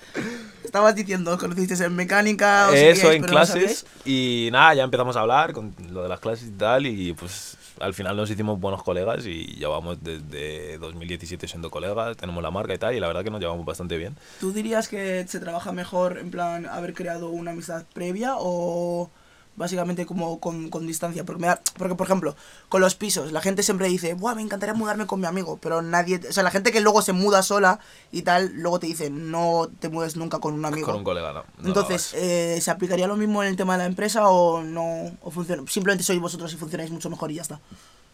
Estabas 0.65 0.95
diciendo, 0.95 1.33
os 1.33 1.39
conocisteis 1.39 1.81
en 1.81 1.95
mecánica, 1.97 2.67
os 2.69 2.75
Eso 2.75 3.03
seguíais, 3.03 3.05
en 3.17 3.23
pero 3.23 3.33
no 3.33 3.39
clases. 3.39 3.53
sabíais. 3.55 3.87
y 4.05 4.49
nada, 4.53 4.75
ya 4.75 4.83
empezamos 4.85 5.17
a 5.17 5.21
hablar 5.21 5.53
con 5.53 5.75
lo 5.91 6.03
de 6.03 6.09
las 6.09 6.21
clases 6.21 6.49
y 6.49 6.51
tal. 6.51 6.87
Y 6.87 7.13
pues 7.15 7.57
al 7.81 7.95
final 7.95 8.17
nos 8.17 8.31
hicimos 8.31 8.59
buenos 8.61 8.83
colegas 8.83 9.27
y 9.27 9.47
llevamos 9.57 10.03
desde 10.03 10.79
2017 10.79 11.47
siendo 11.47 11.71
colegas. 11.71 12.17
Tenemos 12.17 12.43
la 12.43 12.51
marca 12.51 12.75
y 12.75 12.79
tal. 12.79 12.95
Y 12.95 13.01
la 13.01 13.07
verdad 13.07 13.25
que 13.25 13.31
nos 13.31 13.41
llevamos 13.41 13.65
bastante 13.65 13.97
bien. 13.97 14.17
¿Tú 14.41 14.53
dirías 14.53 14.89
que 14.89 15.27
se 15.27 15.41
trabaja 15.41 15.73
mejor 15.73 16.19
en 16.19 16.31
plan 16.31 16.67
haber 16.67 16.95
creado 16.95 17.31
una 17.31 17.53
amistad 17.53 17.85
previa 17.93 18.35
o 18.39 19.11
básicamente 19.59 20.07
como 20.07 20.41
con, 20.41 20.71
con 20.71 20.87
distancia? 20.87 21.25
Porque, 21.25 21.41
me 21.43 21.49
da- 21.49 21.61
porque, 21.77 21.95
por 21.95 22.07
ejemplo, 22.07 22.35
con 22.71 22.81
los 22.81 22.95
pisos, 22.95 23.33
la 23.33 23.41
gente 23.43 23.63
siempre 23.63 23.89
dice, 23.89 24.15
Buah, 24.15 24.35
me 24.35 24.43
encantaría 24.43 24.73
mudarme 24.75 25.07
con 25.07 25.21
mi 25.21 25.27
amigo, 25.27 25.59
pero 25.61 25.83
nadie, 25.83 26.21
o 26.29 26.33
sea, 26.33 26.43
la 26.43 26.51
gente 26.51 26.73
que 26.73 26.81
luego 26.81 27.03
se 27.03 27.13
muda 27.13 27.43
sola 27.43 27.81
y 28.13 28.23
tal, 28.23 28.53
luego 28.55 28.79
te 28.81 28.87
dice, 28.87 29.11
no 29.11 29.69
te 29.81 29.89
mudes 29.91 30.17
nunca 30.17 30.39
con 30.39 30.55
un 30.55 30.65
amigo. 30.65 30.87
Con 30.87 30.97
un 30.97 31.05
colega, 31.05 31.33
no. 31.33 31.45
Entonces, 31.67 32.15
eh, 32.15 32.59
¿se 32.63 32.71
aplicaría 32.71 33.07
lo 33.07 33.17
mismo 33.17 33.43
en 33.43 33.51
el 33.51 33.57
tema 33.57 33.75
de 33.75 33.79
la 33.81 33.87
empresa 33.87 34.29
o 34.29 34.63
no? 34.63 35.13
O 35.23 35.31
funciona? 35.31 35.63
Simplemente 35.69 36.05
sois 36.05 36.21
vosotros 36.21 36.53
y 36.53 36.57
funcionáis 36.57 36.91
mucho 36.91 37.11
mejor 37.11 37.31
y 37.31 37.35
ya 37.35 37.43
está. 37.43 37.61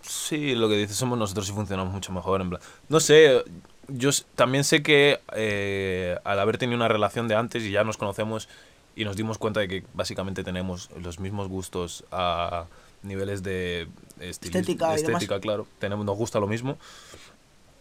Sí, 0.02 0.54
lo 0.54 0.68
que 0.68 0.76
dices 0.76 0.96
somos 0.96 1.18
nosotros 1.18 1.48
y 1.48 1.52
funcionamos 1.52 1.92
mucho 1.92 2.12
mejor. 2.12 2.40
En 2.40 2.50
plan. 2.50 2.62
No 2.88 3.00
sé, 3.00 3.42
yo 3.88 4.10
también 4.34 4.64
sé 4.64 4.82
que 4.82 5.20
eh, 5.34 6.18
al 6.24 6.38
haber 6.40 6.58
tenido 6.58 6.76
una 6.76 6.88
relación 6.88 7.28
de 7.28 7.34
antes 7.34 7.62
y 7.62 7.70
ya 7.70 7.84
nos 7.84 7.96
conocemos 7.96 8.48
y 8.96 9.04
nos 9.04 9.16
dimos 9.16 9.38
cuenta 9.38 9.60
de 9.60 9.68
que 9.68 9.84
básicamente 9.94 10.44
tenemos 10.44 10.88
los 11.00 11.18
mismos 11.20 11.48
gustos 11.48 12.04
a 12.12 12.66
niveles 13.02 13.42
de 13.42 13.88
Estética 14.20 14.94
estética 14.94 15.40
claro, 15.40 15.66
tenemos, 15.78 16.06
nos 16.06 16.16
gusta 16.16 16.40
lo 16.40 16.46
mismo. 16.46 16.78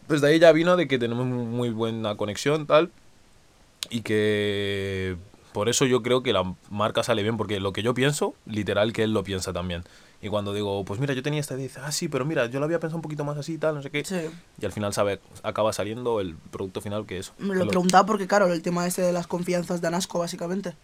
Pues 0.07 0.21
de 0.21 0.27
ahí 0.29 0.39
ya 0.39 0.51
vino 0.51 0.75
de 0.75 0.87
que 0.87 0.99
tenemos 0.99 1.25
mu- 1.25 1.45
muy 1.45 1.69
buena 1.69 2.15
conexión, 2.17 2.65
tal, 2.67 2.91
y 3.89 4.01
que 4.01 5.15
por 5.53 5.69
eso 5.69 5.85
yo 5.85 6.01
creo 6.01 6.23
que 6.23 6.33
la 6.33 6.53
marca 6.69 7.03
sale 7.03 7.23
bien, 7.23 7.37
porque 7.37 7.59
lo 7.59 7.71
que 7.73 7.83
yo 7.83 7.93
pienso, 7.93 8.33
literal 8.45 8.91
que 8.91 9.03
él 9.03 9.13
lo 9.13 9.23
piensa 9.23 9.53
también. 9.53 9.83
Y 10.23 10.29
cuando 10.29 10.53
digo, 10.53 10.85
pues 10.85 11.01
mira, 11.01 11.13
yo 11.13 11.21
tenía 11.21 11.41
esta 11.41 11.55
idea, 11.55 11.63
dice, 11.63 11.81
ah, 11.83 11.91
sí, 11.91 12.07
pero 12.07 12.23
mira, 12.23 12.45
yo 12.45 12.59
lo 12.59 12.65
había 12.65 12.79
pensado 12.79 12.95
un 12.95 13.01
poquito 13.01 13.25
más 13.25 13.37
así, 13.37 13.57
tal, 13.57 13.75
no 13.75 13.81
sé 13.81 13.91
qué. 13.91 14.05
Sí. 14.05 14.29
Y 14.57 14.65
al 14.65 14.71
final 14.71 14.93
sabe, 14.93 15.19
acaba 15.43 15.73
saliendo 15.73 16.21
el 16.21 16.37
producto 16.49 16.79
final 16.79 17.05
que 17.05 17.17
es. 17.17 17.33
Me 17.39 17.53
lo 17.53 17.67
preguntaba 17.67 18.05
porque, 18.05 18.25
claro, 18.25 18.47
el 18.47 18.61
tema 18.61 18.87
este 18.87 19.01
de 19.01 19.11
las 19.11 19.27
confianzas 19.27 19.81
de 19.81 19.87
Anasco, 19.87 20.19
básicamente. 20.19 20.75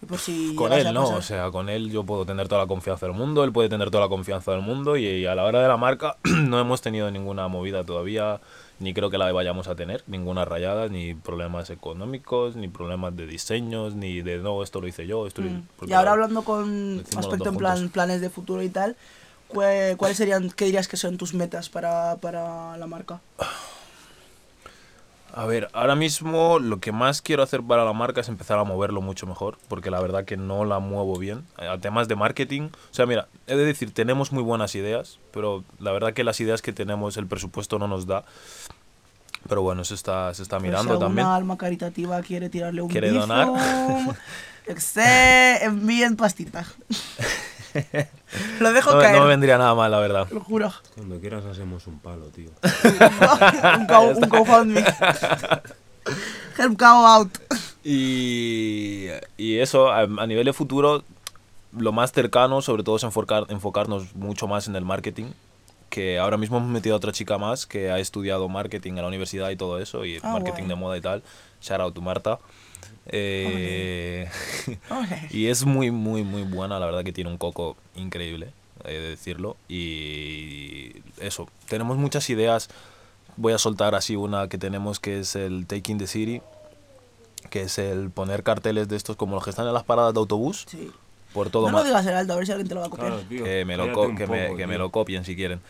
Y 0.00 0.06
por 0.06 0.18
si 0.18 0.54
Con 0.54 0.72
él 0.72 0.94
no, 0.94 1.08
o 1.08 1.20
sea, 1.20 1.50
con 1.50 1.68
él 1.68 1.90
yo 1.90 2.04
puedo 2.04 2.24
tener 2.24 2.48
toda 2.48 2.62
la 2.62 2.66
confianza 2.66 3.04
del 3.04 3.14
mundo, 3.14 3.44
él 3.44 3.52
puede 3.52 3.68
tener 3.68 3.90
toda 3.90 4.04
la 4.04 4.08
confianza 4.08 4.52
del 4.52 4.62
mundo 4.62 4.96
y, 4.96 5.26
a 5.26 5.34
la 5.34 5.44
hora 5.44 5.60
de 5.60 5.68
la 5.68 5.76
marca 5.76 6.16
no 6.24 6.58
hemos 6.58 6.80
tenido 6.80 7.10
ninguna 7.10 7.48
movida 7.48 7.84
todavía, 7.84 8.40
ni 8.80 8.92
creo 8.94 9.10
que 9.10 9.18
la 9.18 9.30
vayamos 9.32 9.68
a 9.68 9.74
tener, 9.76 10.02
ninguna 10.06 10.44
rayada, 10.44 10.88
ni 10.88 11.14
problemas 11.14 11.70
económicos, 11.70 12.56
ni 12.56 12.68
problemas 12.68 13.16
de 13.16 13.26
diseños, 13.26 13.94
ni 13.94 14.20
de 14.22 14.38
no, 14.38 14.62
esto 14.62 14.80
lo 14.80 14.88
hice 14.88 15.06
yo, 15.06 15.26
esto 15.26 15.42
lo 15.42 15.48
hice... 15.48 15.56
Mm. 15.58 15.66
porque 15.76 15.90
Y 15.92 15.94
ahora 15.94 16.06
la- 16.06 16.12
hablando 16.12 16.42
con 16.42 16.96
lo 16.96 17.18
aspecto 17.18 17.48
en 17.50 17.56
plan 17.56 17.88
planes 17.88 18.20
de 18.20 18.30
futuro 18.30 18.62
y 18.62 18.68
tal, 18.68 18.96
¿cuál- 19.48 19.96
¿cuáles 19.96 20.16
serían, 20.16 20.50
qué 20.50 20.64
dirías 20.66 20.88
que 20.88 20.96
son 20.96 21.16
tus 21.18 21.34
metas 21.34 21.68
para, 21.68 22.16
para 22.16 22.76
la 22.76 22.86
marca? 22.86 23.20
A 25.36 25.46
ver, 25.46 25.68
ahora 25.72 25.96
mismo 25.96 26.60
lo 26.60 26.78
que 26.78 26.92
más 26.92 27.20
quiero 27.20 27.42
hacer 27.42 27.60
para 27.60 27.84
la 27.84 27.92
marca 27.92 28.20
es 28.20 28.28
empezar 28.28 28.56
a 28.60 28.62
moverlo 28.64 29.00
mucho 29.02 29.26
mejor, 29.26 29.58
porque 29.66 29.90
la 29.90 30.00
verdad 30.00 30.24
que 30.24 30.36
no 30.36 30.64
la 30.64 30.78
muevo 30.78 31.18
bien. 31.18 31.44
A 31.56 31.76
temas 31.78 32.06
de 32.06 32.14
marketing, 32.14 32.68
o 32.68 32.94
sea, 32.94 33.04
mira, 33.04 33.26
he 33.48 33.56
de 33.56 33.64
decir, 33.64 33.92
tenemos 33.92 34.30
muy 34.30 34.44
buenas 34.44 34.76
ideas, 34.76 35.18
pero 35.32 35.64
la 35.80 35.90
verdad 35.90 36.12
que 36.12 36.22
las 36.22 36.38
ideas 36.38 36.62
que 36.62 36.72
tenemos, 36.72 37.16
el 37.16 37.26
presupuesto 37.26 37.80
no 37.80 37.88
nos 37.88 38.06
da. 38.06 38.24
Pero 39.48 39.62
bueno, 39.62 39.82
eso 39.82 39.94
está, 39.94 40.32
se 40.34 40.42
está 40.44 40.58
Pues 40.58 40.68
mirando 40.70 40.94
si 40.94 41.00
también. 41.00 41.26
alma 41.26 41.58
caritativa 41.58 42.22
quiere 42.22 42.48
tirarle 42.48 42.82
un 42.82 42.88
¿Quiere 42.88 43.10
donar? 43.10 43.48
sé, 44.78 45.64
envíen 45.64 46.14
pastita. 46.14 46.64
Lo 48.60 48.72
dejo 48.72 48.92
No, 48.92 49.00
caer, 49.00 49.14
no 49.16 49.22
me 49.22 49.28
vendría 49.28 49.58
nada 49.58 49.74
mal, 49.74 49.90
la 49.90 49.98
verdad. 49.98 50.26
lo 50.30 50.40
juro. 50.40 50.72
Cuando 50.94 51.18
quieras 51.20 51.44
hacemos 51.44 51.86
un 51.86 51.98
palo, 51.98 52.26
tío. 52.26 52.50
un, 53.78 53.86
co 53.86 54.00
un 54.00 54.28
GoFundMe. 54.28 54.84
Help 56.58 56.78
cow 56.78 57.06
out. 57.06 57.30
Y, 57.82 59.08
y 59.36 59.58
eso, 59.58 59.88
a, 59.90 60.00
a 60.02 60.26
nivel 60.26 60.44
de 60.46 60.52
futuro, 60.52 61.02
lo 61.76 61.92
más 61.92 62.12
cercano, 62.12 62.62
sobre 62.62 62.82
todo, 62.82 62.96
es 62.96 63.02
enfocar, 63.02 63.46
enfocarnos 63.48 64.14
mucho 64.14 64.46
más 64.46 64.68
en 64.68 64.76
el 64.76 64.84
marketing. 64.84 65.26
Que 65.90 66.18
ahora 66.18 66.36
mismo 66.36 66.56
hemos 66.58 66.68
metido 66.70 66.94
a 66.94 66.98
otra 66.98 67.12
chica 67.12 67.38
más 67.38 67.66
que 67.66 67.90
ha 67.90 67.98
estudiado 67.98 68.48
marketing 68.48 68.92
en 68.92 69.02
la 69.02 69.08
universidad 69.08 69.50
y 69.50 69.56
todo 69.56 69.78
eso, 69.78 70.04
y 70.04 70.18
Ah, 70.22 70.32
marketing 70.32 70.64
de 70.68 70.74
moda 70.74 70.96
y 70.96 71.00
tal. 71.00 71.22
Shout 71.60 71.80
out 71.80 71.94
to 71.94 72.00
Marta. 72.00 72.38
Eh, 73.06 74.28
y 75.30 75.46
es 75.46 75.64
muy, 75.64 75.90
muy, 75.90 76.22
muy 76.22 76.42
buena, 76.42 76.78
la 76.78 76.86
verdad 76.86 77.04
que 77.04 77.12
tiene 77.12 77.30
un 77.30 77.36
coco 77.38 77.76
increíble, 77.96 78.50
he 78.84 78.92
de 78.92 79.10
decirlo. 79.10 79.56
Y 79.68 80.92
eso, 81.20 81.48
tenemos 81.68 81.96
muchas 81.96 82.28
ideas. 82.30 82.68
Voy 83.36 83.52
a 83.52 83.58
soltar 83.58 83.94
así 83.94 84.16
una 84.16 84.48
que 84.48 84.58
tenemos 84.58 85.00
que 85.00 85.20
es 85.20 85.34
el 85.36 85.66
Taking 85.66 85.98
the 85.98 86.06
City, 86.06 86.40
que 87.50 87.62
es 87.62 87.78
el 87.78 88.10
poner 88.10 88.42
carteles 88.42 88.88
de 88.88 88.96
estos 88.96 89.16
como 89.16 89.34
los 89.34 89.44
que 89.44 89.50
están 89.50 89.66
en 89.66 89.74
las 89.74 89.84
paradas 89.84 90.14
de 90.14 90.20
autobús 90.20 90.64
Sí. 90.68 90.90
por 91.32 91.50
todo 91.50 91.70
no 91.70 91.78
lo 91.78 91.84
digas 91.84 92.06
en 92.06 92.14
alto, 92.14 92.32
a 92.32 92.36
ver 92.36 92.46
si 92.46 92.52
alguien 92.52 92.68
te 92.68 92.74
lo 92.74 92.80
va 92.80 92.86
a 92.86 92.90
copiar. 92.90 93.08
Claro, 93.10 93.24
tío. 93.28 93.44
que 93.44 93.64
me 93.64 93.76
lo 93.76 93.84
cállate 93.84 93.94
co- 94.00 94.06
un 94.08 94.16
que 94.16 94.26
me, 94.28 94.44
poco, 94.46 94.56
que 94.56 94.66
me 94.66 94.74
tío. 94.74 94.78
lo 94.82 94.90
copien 94.90 95.24
si 95.24 95.34
quieren. 95.36 95.60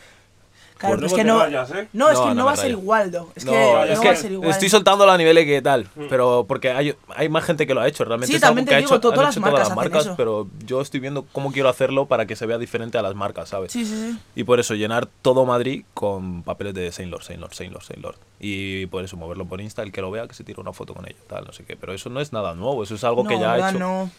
Claro, 0.77 0.97
Pues 0.97 0.97
pero 0.97 1.07
es 1.07 1.13
que 1.13 1.23
no. 1.23 1.45
¿eh? 1.45 1.87
No, 1.93 2.09
es 2.09 2.19
que 2.19 2.25
no, 2.25 2.33
no 2.33 2.45
va 2.45 2.51
a 2.51 2.55
ser 2.57 2.71
igual, 2.71 3.09
Do. 3.09 3.31
Es 3.33 3.45
que 3.45 3.51
No, 3.51 3.57
no, 3.75 3.83
es 3.85 3.97
va 3.97 4.01
que 4.03 4.09
a 4.09 4.15
ser 4.17 4.31
igual. 4.33 4.49
estoy 4.49 4.67
soltando 4.69 5.09
a 5.09 5.17
nivel 5.17 5.35
de 5.35 5.45
que 5.45 5.61
tal, 5.61 5.87
pero 6.09 6.45
porque 6.47 6.71
hay, 6.71 6.93
hay 7.15 7.29
más 7.29 7.45
gente 7.45 7.65
que 7.65 7.73
lo 7.73 7.79
ha 7.79 7.87
hecho, 7.87 8.03
realmente 8.03 8.31
Sí, 8.31 8.37
es 8.37 8.43
algo 8.43 8.65
que 8.65 8.75
ha 8.75 8.79
hecho, 8.79 8.95
han 8.95 9.01
todas 9.01 9.17
las 9.17 9.35
todas 9.35 9.39
marcas 9.39 9.59
las 9.59 9.67
hacen 9.69 9.75
marcas, 9.77 10.05
eso. 10.07 10.15
pero 10.17 10.47
yo 10.65 10.81
estoy 10.81 10.99
viendo 10.99 11.25
cómo 11.31 11.51
quiero 11.53 11.69
hacerlo 11.69 12.07
para 12.07 12.25
que 12.25 12.35
se 12.35 12.45
vea 12.45 12.57
diferente 12.57 12.97
a 12.97 13.01
las 13.01 13.15
marcas, 13.15 13.49
¿sabes? 13.49 13.71
Sí, 13.71 13.85
sí, 13.85 13.95
sí. 14.11 14.19
Y 14.35 14.43
por 14.43 14.59
eso 14.59 14.73
llenar 14.75 15.07
todo 15.21 15.45
Madrid 15.45 15.85
con 15.93 16.43
papeles 16.43 16.73
de 16.73 16.91
Saint 16.91 17.09
Lord, 17.09 17.23
Saint 17.23 17.39
Lord, 17.41 17.53
Saint 17.53 17.71
Lord, 17.73 17.83
Saint 17.85 18.03
Lord. 18.03 18.17
Y 18.41 18.85
por 18.87 19.03
eso 19.03 19.15
moverlo 19.15 19.45
por 19.45 19.61
Insta, 19.61 19.81
el 19.81 19.93
que 19.93 20.01
lo 20.01 20.11
vea, 20.11 20.27
que 20.27 20.33
se 20.33 20.43
tire 20.43 20.59
una 20.59 20.73
foto 20.73 20.93
con 20.93 21.05
ello, 21.07 21.15
tal, 21.27 21.45
no 21.45 21.53
sé 21.53 21.63
qué. 21.63 21.77
Pero 21.77 21.93
eso 21.93 22.09
no 22.09 22.19
es 22.19 22.33
nada 22.33 22.53
nuevo, 22.53 22.83
eso 22.83 22.95
es 22.95 23.03
algo 23.05 23.23
que 23.25 23.39
ya 23.39 23.53
ha 23.53 23.69
hecho, 23.69 23.79
no. 23.79 24.09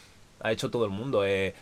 ha 0.40 0.52
hecho 0.52 0.70
todo 0.70 0.86
el 0.86 0.90
mundo. 0.90 1.22
Eh, 1.26 1.54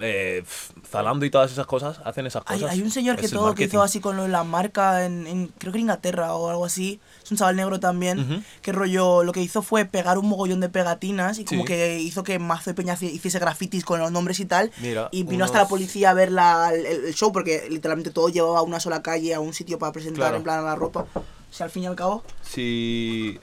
eh, 0.00 0.44
Zalando 0.90 1.24
y 1.24 1.30
todas 1.30 1.50
esas 1.50 1.66
cosas 1.66 2.00
hacen 2.04 2.26
esas 2.26 2.44
cosas. 2.44 2.70
hay 2.70 2.82
un 2.82 2.90
señor 2.90 3.16
que 3.16 3.28
todo 3.28 3.54
que 3.54 3.64
hizo 3.64 3.82
así 3.82 3.98
con 4.00 4.16
lo 4.16 4.24
de 4.24 4.28
la 4.28 4.44
marca 4.44 5.04
en, 5.06 5.26
en- 5.26 5.48
creo 5.58 5.72
que 5.72 5.78
en 5.78 5.82
Inglaterra 5.82 6.34
o 6.34 6.50
algo 6.50 6.64
así. 6.64 7.00
Es 7.24 7.30
un 7.32 7.38
chaval 7.38 7.56
negro 7.56 7.80
también. 7.80 8.44
Que 8.62 8.72
rollo, 8.72 9.24
lo 9.24 9.32
que 9.32 9.40
hizo 9.40 9.62
fue 9.62 9.84
pegar 9.84 10.18
un 10.18 10.28
mogollón 10.28 10.60
de 10.60 10.68
pegatinas 10.68 11.38
y 11.38 11.44
como 11.44 11.62
Sí. 11.62 11.66
que 11.68 11.98
hizo 11.98 12.22
que 12.22 12.38
Mazo 12.38 12.70
de 12.70 12.74
Peña 12.74 12.94
hici- 12.96 13.10
hiciese 13.12 13.38
grafitis 13.38 13.84
con 13.84 13.98
los 14.00 14.12
nombres 14.12 14.38
y 14.40 14.44
tal. 14.44 14.70
Mira, 14.80 15.08
y 15.12 15.22
vino 15.24 15.44
hasta 15.44 15.58
la 15.58 15.68
policía 15.68 16.10
a 16.10 16.14
ver 16.14 16.30
la- 16.30 16.72
el, 16.74 16.84
el 16.86 17.14
show 17.14 17.32
porque 17.32 17.66
literalmente 17.70 18.10
todo 18.10 18.28
llevaba 18.28 18.58
a 18.60 18.62
una 18.62 18.80
sola 18.80 19.02
calle, 19.02 19.34
a 19.34 19.40
un 19.40 19.54
sitio 19.54 19.78
para 19.78 19.92
presentar 19.92 20.20
Claro. 20.20 20.36
en 20.36 20.42
plan 20.44 20.64
la 20.64 20.74
ropa. 20.76 21.06
O 21.14 21.52
sea, 21.52 21.64
al 21.64 21.70
fin 21.70 21.84
y 21.84 21.86
al 21.86 21.96
cabo, 21.96 22.22
Sí. 22.42 23.40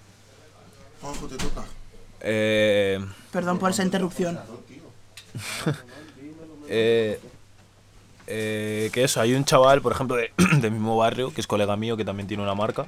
Juanjo, 1.02 1.28
te 1.28 1.36
toca. 1.36 1.64
Eh, 2.22 3.04
perdón 3.32 3.60
por 3.60 3.72
esa 3.72 3.84
interrupción. 3.84 4.40
eh, 6.74 7.20
eh, 8.28 8.90
que 8.94 9.04
eso, 9.04 9.22
hay 9.22 9.34
un 9.34 9.46
chaval, 9.46 9.82
por 9.82 9.92
ejemplo, 9.92 10.16
de, 10.16 10.32
del 10.60 10.72
mismo 10.72 10.98
barrio, 10.98 11.34
que 11.34 11.42
es 11.42 11.48
colega 11.48 11.76
mío, 11.76 11.98
que 11.98 12.06
también 12.06 12.28
tiene 12.28 12.42
una 12.44 12.56
marca, 12.56 12.86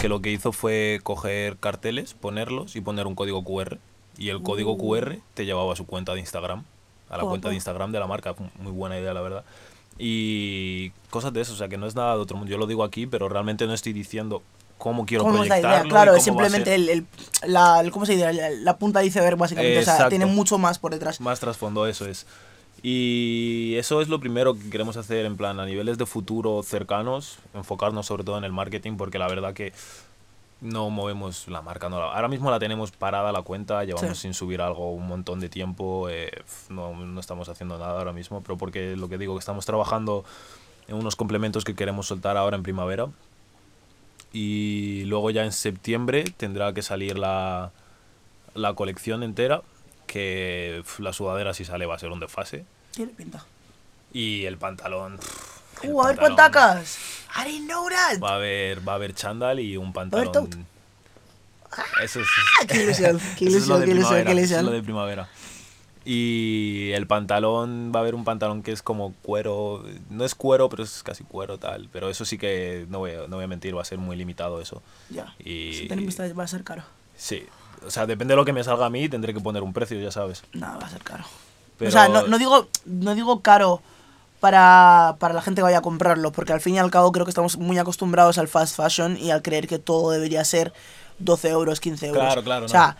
que 0.00 0.08
lo 0.08 0.20
que 0.22 0.30
hizo 0.30 0.52
fue 0.52 1.00
coger 1.02 1.56
carteles, 1.58 2.14
ponerlos 2.14 2.76
y 2.76 2.80
poner 2.80 3.06
un 3.06 3.14
código 3.14 3.44
QR. 3.44 3.78
Y 4.18 4.28
el 4.28 4.42
código 4.42 4.76
QR 4.76 5.16
te 5.34 5.44
llevaba 5.46 5.72
a 5.72 5.76
su 5.76 5.86
cuenta 5.86 6.12
de 6.14 6.20
Instagram, 6.20 6.60
a 7.08 7.12
la 7.12 7.22
Guapo. 7.22 7.28
cuenta 7.30 7.48
de 7.48 7.54
Instagram 7.54 7.90
de 7.92 7.98
la 8.00 8.06
marca. 8.06 8.34
Muy 8.58 8.72
buena 8.72 8.98
idea, 8.98 9.14
la 9.14 9.20
verdad. 9.22 9.44
Y 9.98 10.90
cosas 11.10 11.32
de 11.32 11.40
eso, 11.40 11.52
o 11.52 11.56
sea, 11.56 11.68
que 11.68 11.76
no 11.78 11.86
es 11.86 11.94
nada 11.94 12.14
de 12.16 12.20
otro 12.20 12.36
mundo. 12.36 12.50
Yo 12.50 12.58
lo 12.58 12.66
digo 12.66 12.84
aquí, 12.84 13.06
pero 13.06 13.28
realmente 13.28 13.66
no 13.66 13.74
estoy 13.74 13.92
diciendo 13.92 14.42
cómo 14.78 15.04
quiero 15.06 15.24
¿Cómo 15.24 15.42
es 15.42 15.48
la 15.48 15.58
idea? 15.58 15.68
proyectarlo 15.68 15.90
Claro, 15.90 16.14
es 16.16 16.22
simplemente 16.24 16.74
el, 16.74 16.88
el- 16.88 17.06
la, 17.46 17.80
el- 17.80 17.90
¿cómo 17.90 18.06
se 18.06 18.12
diría? 18.12 18.32
La, 18.32 18.50
la 18.50 18.76
punta 18.78 19.00
de 19.00 19.06
iceberg, 19.06 19.36
básicamente. 19.36 19.78
O 19.78 19.82
sea, 19.82 19.94
Exacto. 19.94 20.10
tiene 20.10 20.26
mucho 20.26 20.58
más 20.58 20.78
por 20.78 20.92
detrás. 20.92 21.20
Más 21.20 21.40
trasfondo, 21.40 21.86
eso 21.86 22.06
es. 22.06 22.26
Y 22.82 23.74
eso 23.76 24.00
es 24.00 24.08
lo 24.08 24.20
primero 24.20 24.54
que 24.54 24.70
queremos 24.70 24.96
hacer 24.96 25.26
en 25.26 25.36
plan 25.36 25.60
a 25.60 25.66
niveles 25.66 25.98
de 25.98 26.06
futuro 26.06 26.62
cercanos, 26.62 27.38
enfocarnos 27.54 28.06
sobre 28.06 28.24
todo 28.24 28.38
en 28.38 28.44
el 28.44 28.52
marketing, 28.52 28.96
porque 28.96 29.18
la 29.18 29.28
verdad 29.28 29.52
que 29.52 29.72
no 30.62 30.88
movemos 30.90 31.46
la 31.48 31.60
marca. 31.62 31.88
No 31.88 31.98
la- 31.98 32.12
ahora 32.14 32.28
mismo 32.28 32.50
la 32.50 32.58
tenemos 32.58 32.90
parada 32.90 33.32
la 33.32 33.42
cuenta, 33.42 33.84
llevamos 33.84 34.16
Sí. 34.16 34.22
sin 34.22 34.34
subir 34.34 34.60
algo 34.62 34.92
un 34.92 35.06
montón 35.06 35.40
de 35.40 35.48
tiempo, 35.48 36.08
eh, 36.08 36.30
no, 36.70 36.94
no 36.94 37.20
estamos 37.20 37.48
haciendo 37.50 37.78
nada 37.78 37.98
ahora 37.98 38.12
mismo, 38.12 38.40
pero 38.42 38.56
porque 38.56 38.96
lo 38.96 39.08
que 39.08 39.18
digo, 39.18 39.34
que 39.34 39.40
estamos 39.40 39.66
trabajando 39.66 40.24
en 40.88 40.96
unos 40.96 41.16
complementos 41.16 41.64
que 41.64 41.74
queremos 41.74 42.06
soltar 42.06 42.36
ahora 42.36 42.56
en 42.56 42.62
primavera. 42.62 43.08
Y 44.32 45.04
luego 45.06 45.30
ya 45.30 45.44
en 45.44 45.52
septiembre 45.52 46.24
tendrá 46.36 46.72
que 46.72 46.82
salir 46.82 47.18
la, 47.18 47.72
la 48.54 48.74
colección 48.74 49.22
entera, 49.22 49.62
que 50.10 50.82
la 50.98 51.12
sudadera 51.12 51.54
si 51.54 51.64
sale 51.64 51.86
va 51.86 51.94
a 51.94 51.98
ser 51.98 52.10
un 52.10 52.18
desfase. 52.20 52.64
Tiene 52.92 53.12
pinta. 53.12 53.44
Y 54.12 54.44
el 54.44 54.58
pantalón... 54.58 55.18
el 55.82 55.90
Uh, 55.92 56.02
a 56.02 56.08
ver 56.08 56.16
pantalón, 56.16 56.36
pantacas. 56.36 56.98
I 57.36 57.48
didn't 57.48 57.68
know 57.68 57.88
that. 57.88 58.20
Va 58.22 58.32
a 58.32 58.34
haber, 58.34 58.86
va 58.86 58.92
a 58.92 58.94
haber 58.96 59.14
chándal 59.14 59.60
y 59.60 59.76
un 59.76 59.92
pantalón... 59.92 60.32
tote. 60.32 60.58
Eso 62.02 62.20
es, 62.20 62.26
Ah, 62.60 62.66
qué 62.66 62.82
ilusión, 62.82 63.20
qué 63.38 63.44
ilusión, 63.44 63.84
qué 63.84 63.90
ilusión, 63.92 64.24
qué 64.24 64.32
es 64.42 64.62
lo 64.62 64.70
de 64.72 64.82
primavera. 64.82 65.28
Y 66.04 66.90
el 66.94 67.06
pantalón, 67.06 67.92
va 67.94 68.00
a 68.00 68.02
haber 68.02 68.14
un 68.14 68.24
pantalón 68.24 68.62
que 68.62 68.72
es 68.72 68.82
como 68.82 69.12
cuero, 69.22 69.84
no 70.08 70.24
es 70.24 70.34
cuero, 70.34 70.68
pero 70.68 70.82
es 70.82 71.02
casi 71.02 71.22
cuero 71.24 71.58
tal. 71.58 71.88
Pero 71.92 72.08
eso 72.10 72.24
sí 72.24 72.38
que, 72.38 72.86
no 72.88 72.98
voy, 72.98 73.12
a- 73.12 73.26
no 73.28 73.36
voy 73.36 73.44
a 73.44 73.48
mentir, 73.48 73.76
va 73.76 73.82
a 73.82 73.84
ser 73.84 73.98
muy 73.98 74.16
limitado 74.16 74.60
eso. 74.60 74.82
Ya. 75.10 75.32
Y- 75.38 75.74
Si 75.74 76.32
va 76.32 76.42
a 76.44 76.48
ser 76.48 76.64
caro. 76.64 76.82
Sí, 77.16 77.44
o 77.86 77.90
sea, 77.90 78.06
depende 78.06 78.32
de 78.32 78.36
lo 78.36 78.44
que 78.44 78.52
me 78.52 78.62
salga 78.64 78.86
a 78.86 78.90
mí, 78.90 79.08
tendré 79.08 79.32
que 79.34 79.40
poner 79.40 79.62
un 79.62 79.72
precio, 79.72 79.98
ya 80.00 80.10
sabes. 80.10 80.42
Nada, 80.52 80.78
va 80.78 80.86
a 80.86 80.90
ser 80.90 81.02
caro. 81.02 81.24
Pero- 81.78 81.88
O 81.88 81.92
sea, 81.92 82.08
no, 82.08 82.26
no 82.26 82.38
digo, 82.38 82.68
no 82.84 83.14
digo 83.14 83.40
caro 83.40 83.80
para, 84.40 85.16
para 85.18 85.34
la 85.34 85.42
gente 85.42 85.60
que 85.60 85.64
vaya 85.64 85.78
a 85.78 85.82
comprarlo, 85.82 86.32
porque 86.32 86.52
al 86.52 86.60
fin 86.60 86.74
y 86.74 86.78
al 86.78 86.90
cabo 86.90 87.12
creo 87.12 87.24
que 87.26 87.30
estamos 87.30 87.56
muy 87.58 87.78
acostumbrados 87.78 88.38
al 88.38 88.48
fast 88.48 88.76
fashion 88.76 89.16
y 89.18 89.30
al 89.30 89.42
creer 89.42 89.66
que 89.66 89.78
todo 89.78 90.10
debería 90.10 90.44
ser 90.44 90.72
12 91.18 91.48
euros, 91.50 91.80
15 91.80 92.06
euros. 92.08 92.22
Claro, 92.22 92.42
claro, 92.42 92.66
O 92.66 92.68
sea, 92.68 92.96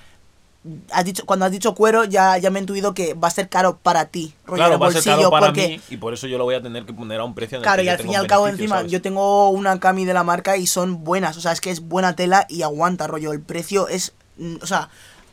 has 0.93 1.05
dicho, 1.07 1.25
cuando 1.25 1.47
has 1.47 1.51
dicho 1.53 1.75
cuero 1.75 2.05
ya, 2.05 2.37
ya 2.37 2.51
me 2.51 2.59
he 2.59 2.63
intuido 2.63 2.93
que 2.93 3.15
va 3.15 3.29
a 3.29 3.31
ser 3.31 3.49
caro 3.49 3.79
para 3.79 4.07
ti, 4.07 4.35
rollo 4.45 4.57
Claro, 4.57 4.73
de 4.73 4.77
va 4.79 4.87
a 4.89 4.93
ser 4.93 5.03
caro 5.05 5.17
bolsillo, 5.17 5.31
para 5.31 5.47
porque... 5.47 5.69
mí 5.69 5.81
y 5.89 5.97
por 5.97 6.13
eso 6.13 6.27
yo 6.27 6.37
lo 6.37 6.45
voy 6.45 6.55
a 6.55 6.63
tener 6.63 6.85
que 6.85 6.93
poner 6.93 7.21
a 7.21 7.25
un 7.25 7.35
precio 7.35 7.57
en 7.57 7.61
el 7.61 7.65
Claro, 7.65 7.81
que 7.81 7.87
y 7.87 7.89
al 7.89 7.99
fin 7.99 8.11
y 8.13 8.15
al 8.17 8.27
cabo 8.27 8.47
encima, 8.47 8.77
¿sabes? 8.77 8.93
yo 8.93 9.01
tengo 9.01 9.49
una 9.49 9.81
cami 9.81 10.05
de 10.05 10.13
la 10.13 10.23
marca 10.23 10.59
y 10.59 10.67
son 10.67 11.03
buenas, 11.03 11.39
o 11.39 11.41
sea, 11.41 11.53
es 11.53 11.63
que 11.63 11.71
es 11.71 11.81
buena 11.81 12.15
tela 12.15 12.45
y 12.51 12.61
aguanta, 12.61 13.07
rollo, 13.07 13.33
el 13.33 13.41
precio 13.41 13.89
es, 13.89 14.13
o 14.61 14.67
sea, 14.67 14.89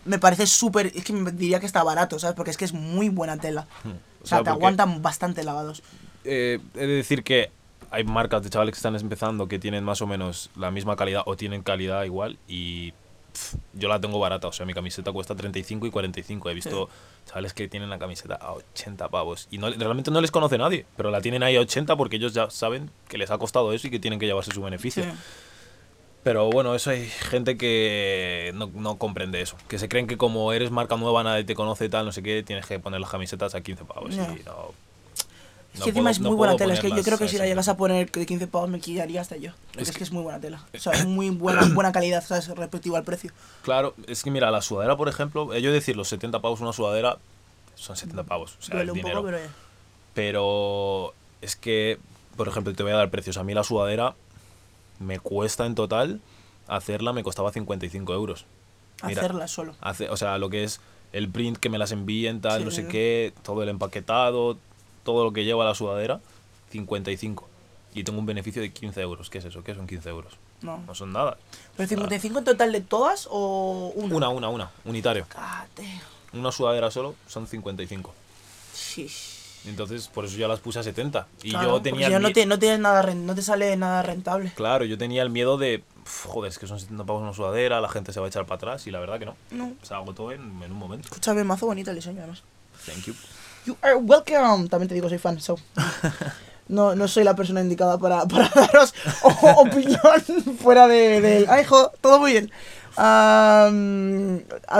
me 0.06 0.20
parece 0.20 0.48
súper, 0.48 0.88
es 0.88 1.04
que 1.04 1.14
diría 1.34 1.60
que 1.60 1.66
está 1.66 1.84
barato, 1.84 2.18
¿sabes? 2.20 2.36
Porque 2.36 2.52
es 2.52 2.58
que 2.58 2.66
es 2.66 2.74
muy 2.74 3.10
buena 3.10 3.38
tela. 3.38 3.68
O 3.82 3.82
sea, 3.82 3.92
Hmm. 3.92 4.00
sea, 4.24 4.44
te 4.44 4.50
aguantan 4.50 5.02
bastante 5.02 5.44
lavados. 5.44 5.84
Eh, 6.24 6.60
he 6.76 6.80
de 6.80 6.88
decir 6.88 7.24
que 7.24 7.52
hay 7.92 8.04
marcas 8.04 8.44
de 8.44 8.50
chavales 8.50 8.74
que 8.74 8.78
están 8.78 8.96
empezando 8.96 9.48
que 9.48 9.60
tienen 9.60 9.84
más 9.84 10.02
o 10.02 10.08
menos 10.08 10.50
la 10.56 10.72
misma 10.72 10.96
calidad 10.96 11.24
o 11.26 11.38
tienen 11.38 11.64
calidad 11.64 12.04
igual 12.04 12.38
y 12.48 12.94
yo 13.74 13.88
la 13.88 14.02
tengo 14.02 14.20
barata, 14.20 14.48
o 14.48 14.52
sea, 14.52 14.66
mi 14.66 14.74
camiseta 14.74 15.12
cuesta 15.12 15.36
35 15.36 15.86
y 15.86 15.92
45. 15.92 16.50
He 16.50 16.54
visto 16.54 16.90
chavales 17.28 17.54
que 17.54 17.68
tienen 17.68 17.90
la 17.90 18.00
camiseta 18.00 18.36
a 18.36 18.54
80 18.54 19.10
pavos 19.10 19.48
y 19.52 19.58
no, 19.58 19.70
realmente 19.70 20.10
no 20.12 20.22
les 20.22 20.32
conoce 20.32 20.58
nadie, 20.58 20.86
pero 20.98 21.12
la 21.12 21.22
tienen 21.22 21.44
ahí 21.44 21.56
a 21.56 21.62
80 21.62 21.96
porque 21.96 22.16
ellos 22.16 22.34
ya 22.34 22.50
saben 22.50 22.90
que 23.08 23.18
les 23.18 23.30
ha 23.30 23.38
costado 23.38 23.74
eso 23.74 23.88
y 23.88 23.92
que 23.92 24.00
tienen 24.00 24.20
que 24.20 24.26
llevarse 24.26 24.52
su 24.52 24.62
beneficio. 24.62 25.04
Sí. 25.04 25.10
Pero 26.28 26.50
bueno, 26.50 26.76
eso 26.76 26.90
hay 26.90 27.08
gente 27.08 27.56
que 27.56 28.52
no, 28.54 28.70
no 28.74 28.98
comprende 28.98 29.40
eso. 29.42 29.56
Que 29.70 29.80
se 29.80 29.88
creen 29.88 30.08
que 30.08 30.18
como 30.18 30.52
eres 30.52 30.72
marca 30.72 30.98
nueva, 30.98 31.24
nadie 31.24 31.46
te 31.46 31.56
conoce 31.56 31.86
y 31.86 31.90
tal, 31.90 32.06
no 32.06 32.12
sé 32.12 32.22
qué, 32.22 32.44
tienes 32.44 32.66
que 32.66 32.80
poner 32.80 33.00
las 33.00 33.10
camisetas 33.10 33.56
a 33.56 33.62
15 33.62 33.86
pavos. 33.86 34.14
Y 34.14 34.18
no, 34.18 34.24
Es 35.74 35.84
que 35.84 35.90
encima 35.92 35.94
puedo- 35.94 36.10
es 36.10 36.20
muy 36.20 36.36
buena 36.36 36.58
tela. 36.58 36.74
Es 36.74 36.82
que 36.82 36.90
yo 36.90 37.02
creo 37.02 37.18
que 37.18 37.30
si 37.30 37.38
la 37.38 37.46
llegas 37.46 37.70
a 37.70 37.78
poner 37.78 38.12
de 38.12 38.26
15 38.26 38.46
pavos 38.48 38.68
me 38.70 38.82
quillaría 38.82 39.22
hasta 39.22 39.38
yo. 39.38 39.52
Porque 39.68 39.84
es, 39.84 39.90
Es 39.92 39.96
que 39.98 40.04
es 40.04 40.12
muy 40.12 40.22
buena 40.22 40.42
tela. 40.42 40.66
O 40.76 40.78
sea, 40.78 40.92
es 40.92 41.06
muy 41.08 41.30
buena, 41.30 41.62
buena 41.74 41.94
calidad, 41.94 42.22
¿sabes? 42.26 42.50
Respectivo 42.50 42.98
al 42.98 43.06
precio. 43.06 43.32
Claro, 43.62 43.94
es 44.06 44.22
que 44.22 44.30
mira, 44.30 44.52
la 44.52 44.62
sudadera, 44.62 44.98
por 44.98 45.08
ejemplo, 45.08 45.54
eh, 45.54 45.62
yo 45.62 45.72
decir 45.72 45.96
los 45.96 46.10
70 46.10 46.42
pavos 46.42 46.60
una 46.60 46.74
sudadera 46.74 47.20
son 47.76 47.96
70 47.96 48.24
pavos, 48.26 48.58
o 48.60 48.62
sea, 48.64 48.76
Duele 48.76 48.88
es 48.92 48.92
un 48.92 48.98
dinero. 48.98 49.20
poco, 49.22 49.28
pero 49.28 49.38
ya. 49.46 49.50
Pero 50.14 51.14
es 51.42 51.56
que, 51.56 52.00
por 52.36 52.50
ejemplo, 52.50 52.74
te 52.74 52.84
voy 52.84 52.92
a 52.92 52.96
dar 52.98 53.10
precios. 53.12 53.38
A 53.38 53.46
mí 53.46 53.54
la 53.54 53.64
sudadera 53.64 54.14
me 55.00 55.20
cuesta 55.20 55.66
en 55.66 55.75
total 55.75 56.22
hacerla, 56.68 57.13
me 57.13 57.24
costaba 57.24 57.51
55 57.51 58.13
euros. 58.13 58.46
Mira, 59.04 59.22
Hacerla 59.22 59.48
solo. 59.48 59.75
hace- 59.82 60.10
o 60.10 60.18
sea, 60.18 60.38
lo 60.38 60.50
que 60.50 60.63
es 60.63 60.82
el 61.13 61.30
print 61.30 61.58
que 61.58 61.70
me 61.70 61.77
las 61.77 61.92
envíen, 61.92 62.42
tal, 62.42 62.60
Sí, 62.60 62.66
no 62.66 62.72
sé 62.72 62.82
sí. 62.84 62.88
qué, 62.89 63.34
todo 63.44 63.63
el 63.63 63.70
empaquetado, 63.70 64.58
todo 65.04 65.24
lo 65.24 65.32
que 65.34 65.46
lleva 65.46 65.63
la 65.66 65.75
sudadera, 65.75 66.20
55. 66.72 67.48
Y 67.94 68.04
tengo 68.04 68.20
un 68.20 68.25
beneficio 68.25 68.62
de 68.62 68.72
15 68.74 69.01
euros. 69.01 69.30
¿Qué 69.30 69.38
es 69.38 69.46
eso? 69.46 69.63
¿Qué 69.63 69.74
son 69.74 69.88
15 69.88 70.10
euros? 70.10 70.34
No. 70.62 70.80
No 70.86 70.94
son 70.96 71.13
nada. 71.13 71.38
¿Pero 71.77 71.88
55 71.88 72.39
en 72.39 72.46
total 72.46 72.72
de 72.72 72.82
todas 72.82 73.27
o 73.32 73.92
una? 73.96 74.16
Una, 74.16 74.30
una, 74.30 74.50
una. 74.50 74.72
Unitario. 74.86 75.25
Una 76.34 76.51
sudadera 76.51 76.92
solo 76.92 77.16
son 77.27 77.48
55. 77.48 78.13
Shish. 78.75 79.37
Entonces, 79.66 80.08
por 80.08 80.26
eso 80.26 80.38
ya 80.38 80.48
las 80.48 80.60
puse 80.60 80.80
a 80.80 80.84
70. 80.84 81.28
Y 81.44 81.50
Claro, 81.52 81.72
yo 81.72 81.82
tenía 81.82 82.20
no, 82.20 82.32
te, 82.32 82.46
no, 82.46 82.58
tienes 82.60 82.80
nada, 82.80 83.14
no 83.14 83.36
te 83.36 83.42
sale 83.42 83.76
nada 83.76 84.02
rentable. 84.02 84.52
Claro, 84.56 84.86
yo 84.86 84.98
tenía 84.98 85.24
el 85.24 85.30
miedo 85.30 85.58
de, 85.58 85.84
"Uf, 86.04 86.26
joder, 86.26 86.52
es 86.52 86.58
que 86.60 86.68
son 86.68 86.80
70 86.80 87.04
pavos 87.06 87.22
una 87.22 87.34
sudadera, 87.34 87.82
la 87.82 87.90
gente 87.90 88.14
se 88.14 88.20
va 88.20 88.28
a 88.28 88.30
echar 88.30 88.46
para 88.46 88.56
atrás 88.56 88.88
y 88.88 88.92
la 88.92 89.00
verdad 89.00 89.20
que 89.20 89.26
no. 89.26 89.36
No. 89.52 89.74
Se 89.82 89.94
agotó 89.94 90.32
en, 90.32 90.42
en 90.64 90.72
un 90.72 90.78
momento. 90.78 91.08
Escúchame, 91.08 91.44
mazo 91.44 91.66
bonito 91.66 91.90
el 91.90 91.98
diseño, 91.98 92.20
además. 92.20 92.44
Thank 92.86 93.06
you. 93.06 93.14
You 93.66 93.76
are 93.82 93.96
welcome. 93.96 94.70
También 94.70 94.88
te 94.88 94.96
digo, 94.96 95.10
soy 95.10 95.18
fan, 95.18 95.42
so. 95.42 95.58
No, 96.70 96.96
no 96.96 97.08
soy 97.08 97.24
la 97.24 97.36
persona 97.36 97.62
indicada 97.62 97.98
para, 97.98 98.26
para 98.28 98.50
daros 98.50 98.94
opinión 99.58 100.00
fuera 100.62 100.88
de, 100.88 101.22
del. 101.22 101.46
¡Ay, 101.50 101.62
hijo! 101.64 101.92
Todo 102.02 102.20
muy 102.20 102.32
bien. 102.32 102.52
A 103.00 103.70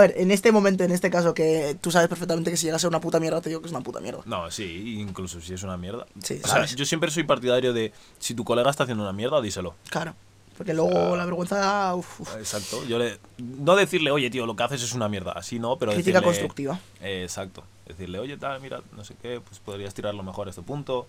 ver, 0.00 0.14
en 0.16 0.30
este 0.30 0.52
momento, 0.52 0.84
en 0.84 0.90
este 0.90 1.10
caso, 1.10 1.34
que 1.34 1.76
tú 1.80 1.90
sabes 1.90 2.08
perfectamente 2.08 2.50
que 2.50 2.56
si 2.56 2.66
llega 2.66 2.76
a 2.76 2.80
ser 2.80 2.88
una 2.88 3.00
puta 3.00 3.20
mierda, 3.20 3.40
te 3.40 3.48
digo 3.48 3.60
que 3.60 3.66
es 3.68 3.72
una 3.72 3.82
puta 3.82 4.00
mierda. 4.00 4.20
No, 4.26 4.50
sí, 4.50 4.98
incluso 4.98 5.40
si 5.40 5.54
es 5.54 5.62
una 5.62 5.76
mierda. 5.76 6.06
Sí, 6.22 6.34
o 6.42 6.46
sea, 6.46 6.56
sabes. 6.56 6.74
yo 6.76 6.84
siempre 6.84 7.10
soy 7.10 7.22
partidario 7.24 7.72
de, 7.72 7.92
si 8.18 8.34
tu 8.34 8.44
colega 8.44 8.70
está 8.70 8.82
haciendo 8.84 9.04
una 9.04 9.12
mierda, 9.12 9.40
díselo. 9.40 9.74
Claro. 9.90 10.14
Porque 10.56 10.74
luego 10.74 11.14
la 11.14 11.24
vergüenza. 11.24 11.94
uf, 11.94 12.20
uf. 12.20 12.36
Exacto. 12.36 12.84
Yo 12.86 12.98
le, 12.98 13.20
no 13.38 13.76
decirle, 13.76 14.10
oye, 14.10 14.28
tío, 14.28 14.44
lo 14.44 14.56
que 14.56 14.64
haces 14.64 14.82
es 14.82 14.92
una 14.92 15.08
mierda. 15.08 15.30
Así 15.32 15.60
no, 15.60 15.76
pero 15.78 15.92
Crítica 15.92 16.18
decirle- 16.18 16.24
constructiva. 16.24 16.80
Eh, 17.00 17.22
exacto. 17.22 17.62
Decirle, 17.86 18.18
oye, 18.18 18.36
tal, 18.36 18.60
mira, 18.60 18.80
no 18.96 19.04
sé 19.04 19.14
qué, 19.22 19.40
pues 19.40 19.60
podrías 19.60 19.94
tirarlo 19.94 20.24
mejor 20.24 20.48
a 20.48 20.50
este 20.50 20.62
punto. 20.62 21.06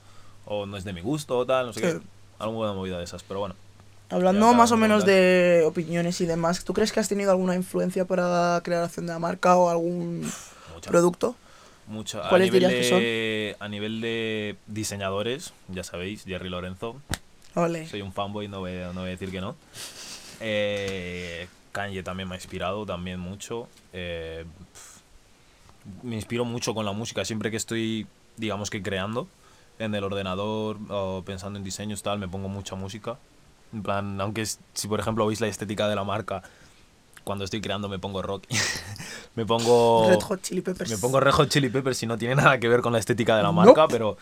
O 0.50 0.66
no 0.66 0.76
es 0.78 0.84
de 0.84 0.92
mi 0.94 1.00
gusto, 1.02 1.46
tal, 1.46 1.68
no 1.68 1.74
sé 1.74 1.80
Sí. 1.80 1.98
qué. 2.00 2.06
Alguna 2.40 2.74
movida 2.74 2.98
de 2.98 3.04
esas, 3.06 3.24
pero 3.24 3.40
bueno. 3.40 3.56
Hablando 4.10 4.54
más 4.56 4.72
o 4.72 4.78
menos 4.78 5.06
de 5.06 5.64
opiniones 5.66 6.20
y 6.20 6.26
demás, 6.26 6.64
¿tú 6.66 6.74
crees 6.74 6.92
que 6.92 7.00
has 7.00 7.08
tenido 7.08 7.30
alguna 7.32 7.56
influencia 7.56 8.06
para 8.06 8.28
la 8.56 8.62
creación 8.64 9.06
de 9.06 9.14
la 9.14 9.20
marca 9.20 9.56
o 9.56 9.70
algún 9.70 10.22
Mucha. 10.74 10.90
producto? 10.90 11.36
Mucho. 11.86 12.24
A 12.24 12.30
¿Cuáles 12.30 12.48
nivel 12.52 12.70
dirías 12.70 12.88
que 12.90 12.96
de, 12.96 13.56
A 13.60 13.68
nivel 13.68 14.02
de 14.02 14.56
diseñadores, 14.68 15.54
ya 15.68 15.84
sabéis, 15.84 16.24
Jerry 16.26 16.50
Lorenzo. 16.50 16.96
Ole. 17.56 17.88
Soy 17.88 18.02
un 18.02 18.12
fanboy, 18.14 18.48
no 18.48 18.60
voy, 18.62 18.72
no 18.74 18.94
voy 19.02 19.08
a 19.10 19.12
decir 19.12 19.30
que 19.32 19.42
no. 19.42 19.56
Eh, 20.40 21.48
Kanye 21.72 22.02
también 22.04 22.28
me 22.30 22.36
ha 22.36 22.38
inspirado, 22.38 22.86
también 22.86 23.20
mucho. 23.20 23.68
Eh, 23.94 24.46
me 26.04 26.16
inspiro 26.16 26.46
mucho 26.46 26.74
con 26.74 26.86
la 26.86 26.92
música, 26.94 27.26
siempre 27.26 27.52
que 27.52 27.58
estoy, 27.58 28.08
digamos 28.38 28.70
que 28.70 28.82
creando 28.82 29.28
en 29.80 29.96
el 29.96 30.04
ordenador 30.04 30.78
o 30.90 31.24
pensando 31.26 31.58
en 31.58 31.64
diseños, 31.64 32.04
tal, 32.04 32.20
me 32.20 32.28
pongo 32.28 32.48
mucha 32.50 32.76
música. 32.76 33.18
En 33.74 33.82
plan, 33.84 34.20
aunque 34.22 34.46
si 34.46 34.88
por 34.88 35.00
ejemplo 35.00 35.26
veis 35.28 35.42
la 35.42 35.48
estética 35.48 35.88
de 35.88 35.96
la 35.96 36.04
marca, 36.04 36.44
cuando 37.24 37.44
estoy 37.46 37.62
creando 37.62 37.88
me 37.90 38.00
pongo 38.00 38.22
rock. 38.22 38.44
me 39.36 39.46
pongo... 39.46 40.08
Red 40.10 40.22
Hot 40.22 40.42
Chili 40.42 40.62
Peppers. 40.62 40.90
Me 40.92 40.98
pongo 40.98 41.20
Red 41.20 41.32
Hot 41.34 41.50
Chili 41.50 41.70
Peppers 41.70 42.02
y 42.04 42.08
no 42.08 42.18
tiene 42.18 42.36
nada 42.36 42.60
que 42.60 42.68
ver 42.68 42.82
con 42.82 42.94
la 42.94 43.00
estética 43.00 43.38
de 43.38 43.44
la 43.44 43.52
Nope. 43.52 43.68
marca, 43.68 43.88
pero 43.88 44.18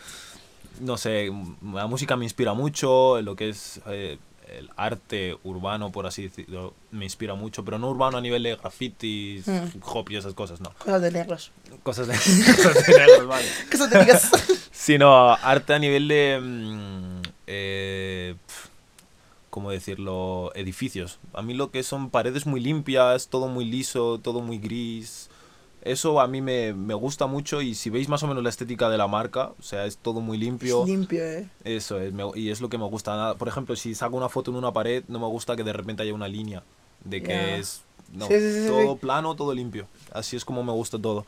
no 0.80 0.96
sé, 0.96 1.30
la 1.72 1.86
música 1.86 2.16
me 2.16 2.24
inspira 2.24 2.54
mucho, 2.54 3.20
lo 3.22 3.34
que 3.34 3.48
es 3.48 3.80
eh, 3.86 4.18
el 4.48 4.70
arte 4.76 5.36
urbano, 5.44 5.90
por 5.90 6.06
así 6.06 6.22
decirlo, 6.24 6.72
me 6.92 7.04
inspira 7.04 7.34
mucho, 7.34 7.64
pero 7.64 7.78
no 7.78 7.88
urbano 7.90 8.16
a 8.18 8.20
nivel 8.20 8.42
de 8.44 8.54
grafitis, 8.56 9.46
Mm. 9.48 9.80
hop 9.82 10.10
y 10.10 10.16
esas 10.16 10.34
cosas, 10.34 10.60
no. 10.60 10.72
Cosas 10.78 11.02
de 11.02 11.10
negros. 11.10 11.50
Cosas 11.82 12.06
de, 12.08 12.14
cosas 12.56 12.86
de 12.86 12.98
negros, 12.98 13.26
vale. 13.26 13.46
Cosas 13.70 13.90
de 13.90 13.98
negros. 13.98 14.22
Sino 14.72 15.32
arte 15.34 15.74
a 15.74 15.78
nivel 15.78 16.08
de... 16.08 16.38
mm, 16.42 17.22
eh, 17.46 18.34
¿Cómo 19.50 19.70
decirlo? 19.70 20.52
Edificios. 20.54 21.18
A 21.32 21.42
mí 21.42 21.54
lo 21.54 21.70
que 21.70 21.82
son 21.82 22.10
paredes 22.10 22.46
muy 22.46 22.60
limpias, 22.60 23.28
todo 23.28 23.48
muy 23.48 23.64
liso, 23.64 24.18
todo 24.22 24.40
muy 24.40 24.58
gris. 24.58 25.30
Eso 25.82 26.20
a 26.20 26.26
mí 26.28 26.40
me, 26.42 26.74
me 26.74 26.92
gusta 26.94 27.26
mucho 27.26 27.62
y 27.62 27.74
si 27.74 27.88
veis 27.88 28.08
más 28.08 28.22
o 28.22 28.26
menos 28.26 28.42
la 28.42 28.50
estética 28.50 28.90
de 28.90 28.98
la 28.98 29.06
marca, 29.08 29.52
o 29.58 29.62
sea, 29.62 29.86
es 29.86 29.96
todo 29.96 30.20
muy 30.20 30.36
limpio. 30.36 30.82
Es 30.82 30.88
limpio, 30.88 31.24
eh. 31.24 31.48
Eso 31.64 31.98
es, 31.98 32.12
me- 32.12 32.30
y 32.34 32.50
es 32.50 32.60
lo 32.60 32.68
que 32.68 32.76
me 32.78 32.84
gusta. 32.84 33.34
Por 33.36 33.48
ejemplo, 33.48 33.74
si 33.74 33.94
saco 33.94 34.16
una 34.16 34.28
foto 34.28 34.50
en 34.50 34.58
una 34.58 34.72
pared, 34.72 35.02
no 35.08 35.18
me 35.18 35.26
gusta 35.26 35.56
que 35.56 35.64
de 35.64 35.72
repente 35.72 36.02
haya 36.02 36.12
una 36.14 36.28
línea. 36.28 36.62
De 37.04 37.22
que 37.22 37.28
Ya. 37.28 37.56
es. 37.56 37.82
No, 38.12 38.26
Sí, 38.26 38.34
sí, 38.38 38.62
sí, 38.62 38.66
todo 38.68 38.96
plano, 38.96 39.34
todo 39.36 39.52
limpio. 39.54 39.86
Así 40.12 40.36
es 40.36 40.44
como 40.44 40.62
me 40.64 40.72
gusta 40.72 40.98
todo. 40.98 41.26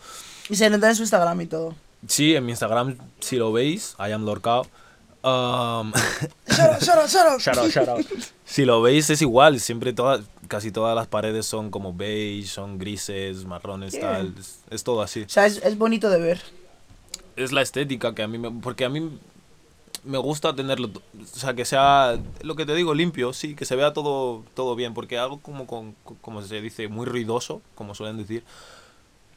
Y 0.49 0.57
se 0.57 0.69
nota 0.71 0.89
en 0.89 0.97
su 0.97 1.03
Instagram 1.03 1.41
y 1.43 1.47
todo. 1.47 1.75
Sí, 2.07 2.35
en 2.35 2.45
mi 2.47 2.53
Instagram, 2.53 2.97
si 3.21 3.37
lo 3.37 3.53
veis, 3.53 3.95
I 3.99 4.13
am 4.13 4.25
Lorcao. 4.25 4.67
Um. 5.23 5.93
Si 8.45 8.65
lo 8.65 8.83
veis 8.83 9.11
es 9.11 9.23
igual, 9.23 9.61
siempre 9.61 9.93
todas, 9.93 10.23
casi 10.49 10.73
todas 10.73 10.97
las 10.97 11.07
paredes 11.07 11.47
son 11.47 11.71
como 11.71 11.93
beige, 11.95 12.49
son 12.49 12.79
grises, 12.79 13.45
marrones, 13.45 13.93
Yeah. 13.93 14.01
tal, 14.01 14.35
es, 14.39 14.61
es 14.71 14.83
todo 14.83 15.03
así. 15.03 15.23
O 15.23 15.29
sea, 15.29 15.47
es, 15.47 15.59
es 15.59 15.77
bonito 15.79 16.09
de 16.11 16.21
ver. 16.21 16.41
Es 17.37 17.53
la 17.53 17.63
estética 17.63 18.15
que 18.15 18.23
a 18.23 18.29
mí 18.29 18.39
me, 18.39 18.51
porque 18.51 18.85
a 18.85 18.89
mí 18.89 19.19
me 20.05 20.19
gusta 20.19 20.55
tenerlo, 20.55 20.89
o 20.89 21.27
sea, 21.27 21.55
que 21.55 21.65
sea 21.65 22.19
lo 22.43 22.55
que 22.57 22.65
te 22.67 22.75
digo 22.75 22.95
limpio, 22.95 23.33
sí, 23.33 23.55
que 23.55 23.65
se 23.65 23.77
vea 23.77 23.93
todo 23.93 24.43
todo 24.55 24.75
bien, 24.77 24.95
porque 24.95 25.19
algo 25.19 25.39
como 25.41 25.67
con, 25.67 25.95
como 26.23 26.43
se 26.43 26.61
dice 26.61 26.89
muy 26.89 27.07
ruidoso, 27.07 27.61
como 27.75 27.95
suelen 27.95 28.17
decir, 28.17 28.43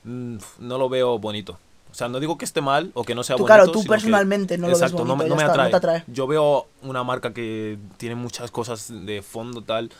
mm, 0.03 0.37
no 0.59 0.77
lo 0.77 0.89
veo 0.89 1.19
bonito. 1.19 1.57
O 1.91 1.95
sea, 1.95 2.07
no 2.07 2.19
digo 2.19 2.37
que 2.39 2.45
esté 2.45 2.59
mal 2.61 2.91
o 2.95 3.03
que 3.03 3.13
no 3.13 3.23
sea 3.23 3.35
Tú, 3.35 3.43
bonito. 3.43 3.55
claro, 3.55 3.71
tú 3.71 3.81
que- 3.83 3.87
personalmente 3.89 4.57
no 4.57 4.67
lo 4.67 4.73
Exacto, 4.73 5.05
no 5.05 5.15
me- 5.15 5.25
bonito, 5.25 5.29
no, 5.29 5.29
ya 5.29 5.35
me 5.35 5.41
está, 5.43 5.47
no 5.47 5.53
atrae. 5.53 5.69
te 5.69 5.75
atrae. 5.75 6.03
Yo 6.07 6.25
veo 6.27 6.65
una 6.81 7.03
marca 7.03 7.33
que 7.33 7.77
tiene 7.97 8.15
muchas 8.15 8.49
cosas 8.49 8.87
de 9.05 9.21
fondo 9.21 9.61
tal, 9.61 9.91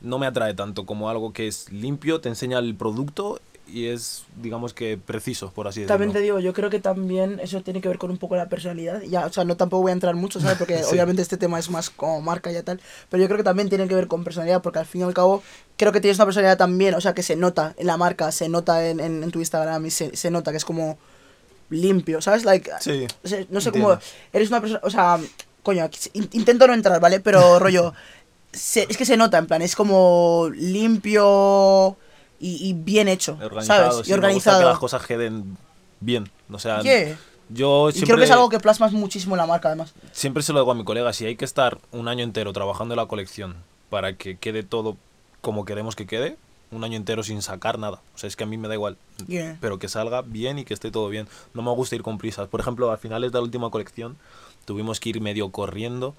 no 0.00 0.18
me 0.18 0.26
atrae 0.26 0.54
tanto 0.54 0.86
como 0.86 1.08
algo 1.10 1.32
que 1.32 1.46
es 1.46 1.70
limpio, 1.70 2.20
te 2.20 2.28
enseña 2.30 2.58
el 2.58 2.74
producto 2.74 3.38
y 3.72 3.86
es, 3.86 4.24
digamos 4.40 4.74
que 4.74 4.96
preciso, 4.98 5.50
por 5.52 5.68
así 5.68 5.80
decirlo. 5.80 5.94
También 5.94 6.12
te 6.12 6.20
digo, 6.20 6.38
yo 6.40 6.52
creo 6.52 6.70
que 6.70 6.80
también 6.80 7.40
eso 7.40 7.62
tiene 7.62 7.80
que 7.80 7.88
ver 7.88 7.98
con 7.98 8.10
un 8.10 8.18
poco 8.18 8.36
la 8.36 8.48
personalidad. 8.48 9.02
Ya, 9.02 9.26
o 9.26 9.32
sea, 9.32 9.44
no 9.44 9.56
tampoco 9.56 9.82
voy 9.82 9.90
a 9.90 9.92
entrar 9.94 10.14
mucho, 10.14 10.40
¿sabes? 10.40 10.58
Porque 10.58 10.78
Sí. 10.84 10.90
obviamente 10.92 11.22
este 11.22 11.36
tema 11.36 11.58
es 11.58 11.70
más 11.70 11.90
como 11.90 12.20
marca 12.20 12.50
y 12.52 12.62
tal. 12.62 12.80
Pero 13.08 13.22
yo 13.22 13.26
creo 13.28 13.38
que 13.38 13.44
también 13.44 13.68
tiene 13.68 13.88
que 13.88 13.94
ver 13.94 14.06
con 14.08 14.24
personalidad, 14.24 14.62
porque 14.62 14.78
al 14.80 14.86
fin 14.86 15.00
y 15.02 15.04
al 15.04 15.14
cabo 15.14 15.42
creo 15.76 15.92
que 15.92 16.00
tienes 16.00 16.18
una 16.18 16.26
personalidad 16.26 16.58
también, 16.58 16.94
o 16.94 17.00
sea, 17.00 17.14
que 17.14 17.22
se 17.22 17.36
nota 17.36 17.74
en 17.78 17.86
la 17.86 17.96
marca, 17.96 18.32
se 18.32 18.48
nota 18.48 18.86
en, 18.88 19.00
en, 19.00 19.22
en 19.22 19.30
tu 19.30 19.38
Instagram 19.38 19.86
y 19.86 19.90
se, 19.90 20.16
se 20.16 20.30
nota 20.30 20.50
que 20.50 20.56
es 20.58 20.64
como 20.64 20.98
limpio, 21.70 22.20
¿sabes? 22.20 22.44
Like, 22.44 22.70
Sí, 22.80 23.06
no 23.50 23.60
sé 23.60 23.70
cómo. 23.72 23.98
Eres 24.32 24.48
una 24.48 24.60
persona. 24.60 24.80
O 24.82 24.90
sea, 24.90 25.18
coño, 25.62 25.88
intento 26.32 26.66
no 26.66 26.74
entrar, 26.74 27.00
¿vale? 27.00 27.20
Pero 27.20 27.58
rollo. 27.60 27.94
se- 28.52 28.86
es 28.90 28.96
que 28.96 29.04
se 29.04 29.16
nota, 29.16 29.38
en 29.38 29.46
plan, 29.46 29.62
es 29.62 29.76
como 29.76 30.50
limpio 30.52 31.96
y, 32.40 32.68
y 32.68 32.72
bien 32.72 33.06
hecho, 33.08 33.38
organizado, 33.42 33.92
¿sabes? 33.92 34.06
sí, 34.06 34.12
y 34.12 34.14
me 34.16 34.18
gusta 34.18 34.26
organizado. 34.26 34.58
que 34.60 34.64
las 34.64 34.78
cosas 34.78 35.06
queden 35.06 35.56
bien. 36.00 36.30
O 36.50 36.58
sea, 36.58 36.80
Yeah. 36.82 37.16
yo 37.50 37.90
Y 37.90 37.92
siempre, 37.92 38.06
creo 38.06 38.18
que 38.18 38.24
es 38.24 38.30
algo 38.30 38.48
que 38.48 38.58
plasmas 38.60 38.92
muchísimo 38.92 39.34
en 39.34 39.38
la 39.38 39.46
marca, 39.46 39.68
además. 39.68 39.92
siempre 40.12 40.42
se 40.42 40.52
lo 40.52 40.60
digo 40.60 40.72
a 40.72 40.74
mi 40.74 40.84
colega, 40.84 41.12
si 41.12 41.26
hay 41.26 41.36
que 41.36 41.44
estar 41.44 41.78
un 41.92 42.08
año 42.08 42.24
entero 42.24 42.52
trabajando 42.52 42.94
en 42.94 42.98
la 42.98 43.06
colección 43.06 43.56
para 43.90 44.14
que 44.16 44.36
quede 44.38 44.62
todo 44.62 44.96
como 45.40 45.64
queremos 45.64 45.96
que 45.96 46.06
quede, 46.06 46.36
un 46.70 46.84
año 46.84 46.96
entero 46.96 47.22
sin 47.24 47.42
sacar 47.42 47.78
nada. 47.80 48.00
O 48.14 48.18
sea, 48.18 48.28
es 48.28 48.36
que 48.36 48.44
a 48.44 48.46
mí 48.46 48.56
me 48.56 48.68
da 48.68 48.74
igual. 48.74 48.96
Yeah. 49.26 49.58
Pero 49.60 49.78
que 49.80 49.88
salga 49.88 50.22
bien 50.22 50.58
y 50.60 50.64
que 50.64 50.72
esté 50.74 50.90
todo 50.92 51.08
bien. 51.08 51.26
No 51.52 51.62
me 51.62 51.70
gusta 51.72 51.96
ir 51.96 52.02
con 52.02 52.16
prisas. 52.18 52.46
Por 52.48 52.60
ejemplo, 52.60 52.92
a 52.92 52.96
finales 52.96 53.32
de 53.32 53.38
la 53.38 53.42
última 53.42 53.70
colección 53.70 54.16
tuvimos 54.66 55.00
que 55.00 55.08
ir 55.08 55.20
medio 55.20 55.50
corriendo 55.50 56.14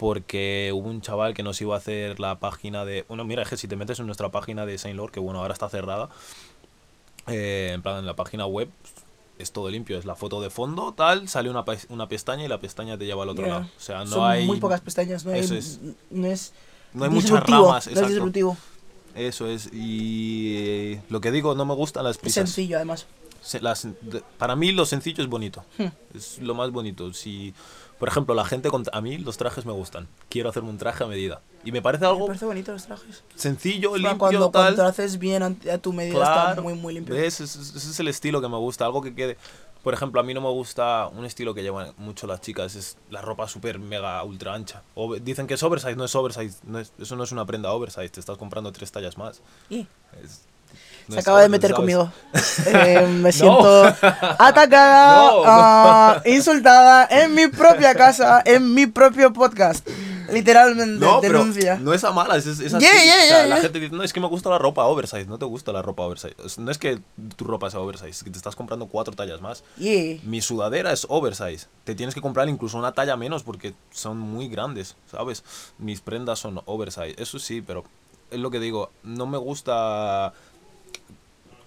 porque 0.00 0.70
hubo 0.74 0.88
un 0.88 1.02
chaval 1.02 1.34
que 1.34 1.42
nos 1.42 1.60
iba 1.60 1.74
a 1.74 1.78
hacer 1.78 2.18
la 2.20 2.38
página 2.40 2.86
de... 2.86 3.04
Bueno, 3.06 3.26
mira, 3.26 3.42
es 3.42 3.50
que 3.50 3.58
si 3.58 3.68
te 3.68 3.76
metes 3.76 3.98
en 4.00 4.06
nuestra 4.06 4.30
página 4.30 4.64
de 4.64 4.78
Saint 4.78 4.96
Lord, 4.96 5.10
que 5.12 5.20
bueno, 5.20 5.40
ahora 5.40 5.52
está 5.52 5.68
cerrada, 5.68 6.08
eh, 7.26 7.72
en 7.74 7.82
plan, 7.82 7.98
en 7.98 8.06
la 8.06 8.16
página 8.16 8.46
web 8.46 8.70
es 9.38 9.52
todo 9.52 9.68
limpio. 9.68 9.98
Es 9.98 10.06
la 10.06 10.14
foto 10.14 10.40
de 10.40 10.48
fondo, 10.48 10.94
tal, 10.94 11.28
sale 11.28 11.50
una, 11.50 11.64
una 11.90 12.08
pestaña 12.08 12.44
y 12.46 12.48
la 12.48 12.58
pestaña 12.58 12.96
te 12.96 13.04
lleva 13.04 13.24
al 13.24 13.28
otro 13.28 13.44
Yeah. 13.44 13.54
lado. 13.56 13.66
O 13.76 13.80
sea, 13.80 13.98
no 14.04 14.06
Son 14.10 14.24
hay... 14.30 14.46
muy 14.46 14.58
pocas 14.58 14.80
pestañas, 14.80 15.26
no, 15.26 15.32
hay- 15.32 15.40
es. 15.40 15.78
no 16.10 16.26
es 16.28 16.54
no 16.94 17.04
hay 17.04 17.10
muchas 17.10 17.42
ramas. 17.44 17.60
no 17.60 17.76
es 17.78 17.86
exacto. 17.88 18.08
disruptivo. 18.08 18.56
Eso 19.14 19.48
es. 19.48 19.68
Y 19.70 20.54
eh, 20.56 21.02
lo 21.10 21.20
que 21.20 21.30
digo, 21.30 21.54
no 21.54 21.66
me 21.66 21.74
gustan 21.74 22.04
las 22.04 22.16
Es 22.16 22.22
prisas. 22.22 22.48
sencillo, 22.48 22.76
además. 22.76 23.06
Se- 23.42 23.60
las- 23.60 23.84
de- 24.00 24.22
para 24.38 24.56
mí 24.56 24.72
lo 24.72 24.86
sencillo 24.86 25.22
es 25.22 25.28
bonito. 25.28 25.62
Hmm. 25.76 25.88
Es 26.14 26.38
lo 26.38 26.54
más 26.54 26.70
bonito. 26.70 27.12
Si, 27.12 27.52
por 28.00 28.08
ejemplo, 28.08 28.34
la 28.34 28.44
gente 28.44 28.68
con, 28.70 28.82
a 28.92 29.00
mí 29.00 29.18
los 29.18 29.36
trajes 29.36 29.64
me 29.66 29.72
gustan. 29.72 30.08
Quiero 30.28 30.48
hacerme 30.48 30.70
un 30.70 30.78
traje 30.78 31.04
a 31.04 31.06
medida. 31.06 31.42
Y 31.64 31.70
me 31.70 31.80
parece 31.82 32.02
Me 32.02 32.08
algo 32.10 32.26
parece 32.26 32.46
bonito 32.46 32.72
los 32.72 32.84
trajes. 32.86 33.22
sencillo, 33.36 33.94
limpio, 33.96 34.18
cuando, 34.18 34.50
tal. 34.50 34.62
cuando 34.64 34.82
lo 34.82 34.88
haces 34.88 35.18
bien 35.18 35.42
a 35.44 35.78
tu 35.78 35.92
medida 35.92 36.22
está 36.52 36.60
muy, 36.62 36.74
muy 36.74 36.94
limpio. 36.94 37.14
¿ves? 37.14 37.40
Ese, 37.40 37.60
ese 37.60 37.76
es 37.90 38.00
el 38.00 38.08
estilo 38.08 38.40
que 38.40 38.48
me 38.48 38.56
gusta, 38.56 38.84
algo 38.86 39.00
que 39.02 39.14
quede... 39.14 39.36
Por 39.82 39.94
ejemplo, 39.94 40.20
a 40.20 40.24
mí 40.24 40.34
no 40.34 40.42
me 40.42 40.50
gusta 40.50 41.06
un 41.08 41.24
estilo 41.24 41.54
que 41.54 41.62
llevan 41.62 41.94
mucho 41.96 42.26
las 42.26 42.42
chicas, 42.42 42.74
es 42.74 42.98
la 43.08 43.22
ropa 43.22 43.48
súper 43.48 43.78
mega 43.78 44.22
ultra 44.24 44.52
ancha. 44.52 44.82
O 44.94 45.14
dicen 45.16 45.46
que 45.46 45.54
es 45.54 45.62
oversize, 45.62 45.96
no 45.96 46.04
es 46.04 46.14
oversize, 46.14 46.58
no 46.64 46.78
es- 46.80 46.92
eso 46.98 47.16
no 47.16 47.24
es 47.24 47.32
una 47.32 47.46
prenda 47.46 47.72
oversize, 47.72 48.10
te 48.10 48.20
estás 48.20 48.36
comprando 48.36 48.72
tres 48.72 48.92
tallas 48.92 49.16
más. 49.16 49.40
Y 49.70 49.86
Es- 50.22 50.42
no 51.08 51.14
se 51.14 51.20
acaba 51.20 51.42
de 51.42 51.48
meter 51.48 51.72
conmigo. 51.74 52.10
Eh, 52.66 53.06
me 53.06 53.32
siento 53.32 53.84
atacada, 54.38 55.30
ah, 55.44 56.22
insultada 56.24 57.08
en 57.10 57.34
mi 57.34 57.48
propia 57.48 57.94
casa, 57.94 58.42
en 58.44 58.72
mi 58.74 58.86
propio 58.86 59.32
podcast. 59.32 59.88
Literalmente, 60.30 61.04
No, 61.04 61.20
pero 61.20 61.38
denuncia. 61.40 61.76
no 61.80 61.92
es 61.92 62.04
a 62.04 62.12
malas, 62.12 62.46
es, 62.46 62.60
es 62.60 62.72
así. 62.72 62.84
Yeah, 62.84 63.02
yeah, 63.02 63.14
O 63.14 63.18
sea, 63.18 63.26
yeah, 63.26 63.46
la 63.48 63.54
yeah. 63.56 63.62
gente 63.62 63.80
dice, 63.80 63.96
no, 63.96 64.04
es 64.04 64.12
que 64.12 64.20
me 64.20 64.28
gusta 64.28 64.48
la 64.48 64.58
ropa 64.58 64.84
oversize, 64.84 65.26
no 65.26 65.38
te 65.38 65.44
gusta 65.44 65.72
la 65.72 65.82
ropa 65.82 66.04
oversize. 66.04 66.34
No 66.58 66.70
es 66.70 66.78
que 66.78 67.00
tu 67.34 67.44
ropa 67.44 67.68
sea 67.70 67.80
oversize, 67.80 68.10
es 68.10 68.22
que 68.22 68.30
te 68.30 68.36
estás 68.36 68.54
comprando 68.54 68.86
cuatro 68.86 69.12
tallas 69.14 69.40
más. 69.40 69.64
Yeah. 69.76 70.20
Mi 70.22 70.40
sudadera 70.40 70.92
es 70.92 71.04
oversize. 71.08 71.66
Te 71.82 71.96
tienes 71.96 72.14
que 72.14 72.20
comprar 72.20 72.48
incluso 72.48 72.78
una 72.78 72.92
talla 72.92 73.16
menos 73.16 73.42
porque 73.42 73.74
son 73.90 74.18
muy 74.18 74.48
grandes, 74.48 74.94
¿sabes? 75.10 75.42
Mis 75.78 76.00
prendas 76.00 76.38
son 76.38 76.60
oversize. 76.66 77.16
Eso 77.18 77.40
sí, 77.40 77.60
pero 77.60 77.84
es 78.30 78.38
lo 78.38 78.52
que 78.52 78.60
digo. 78.60 78.90
No 79.02 79.26
me 79.26 79.38
gusta. 79.38 80.32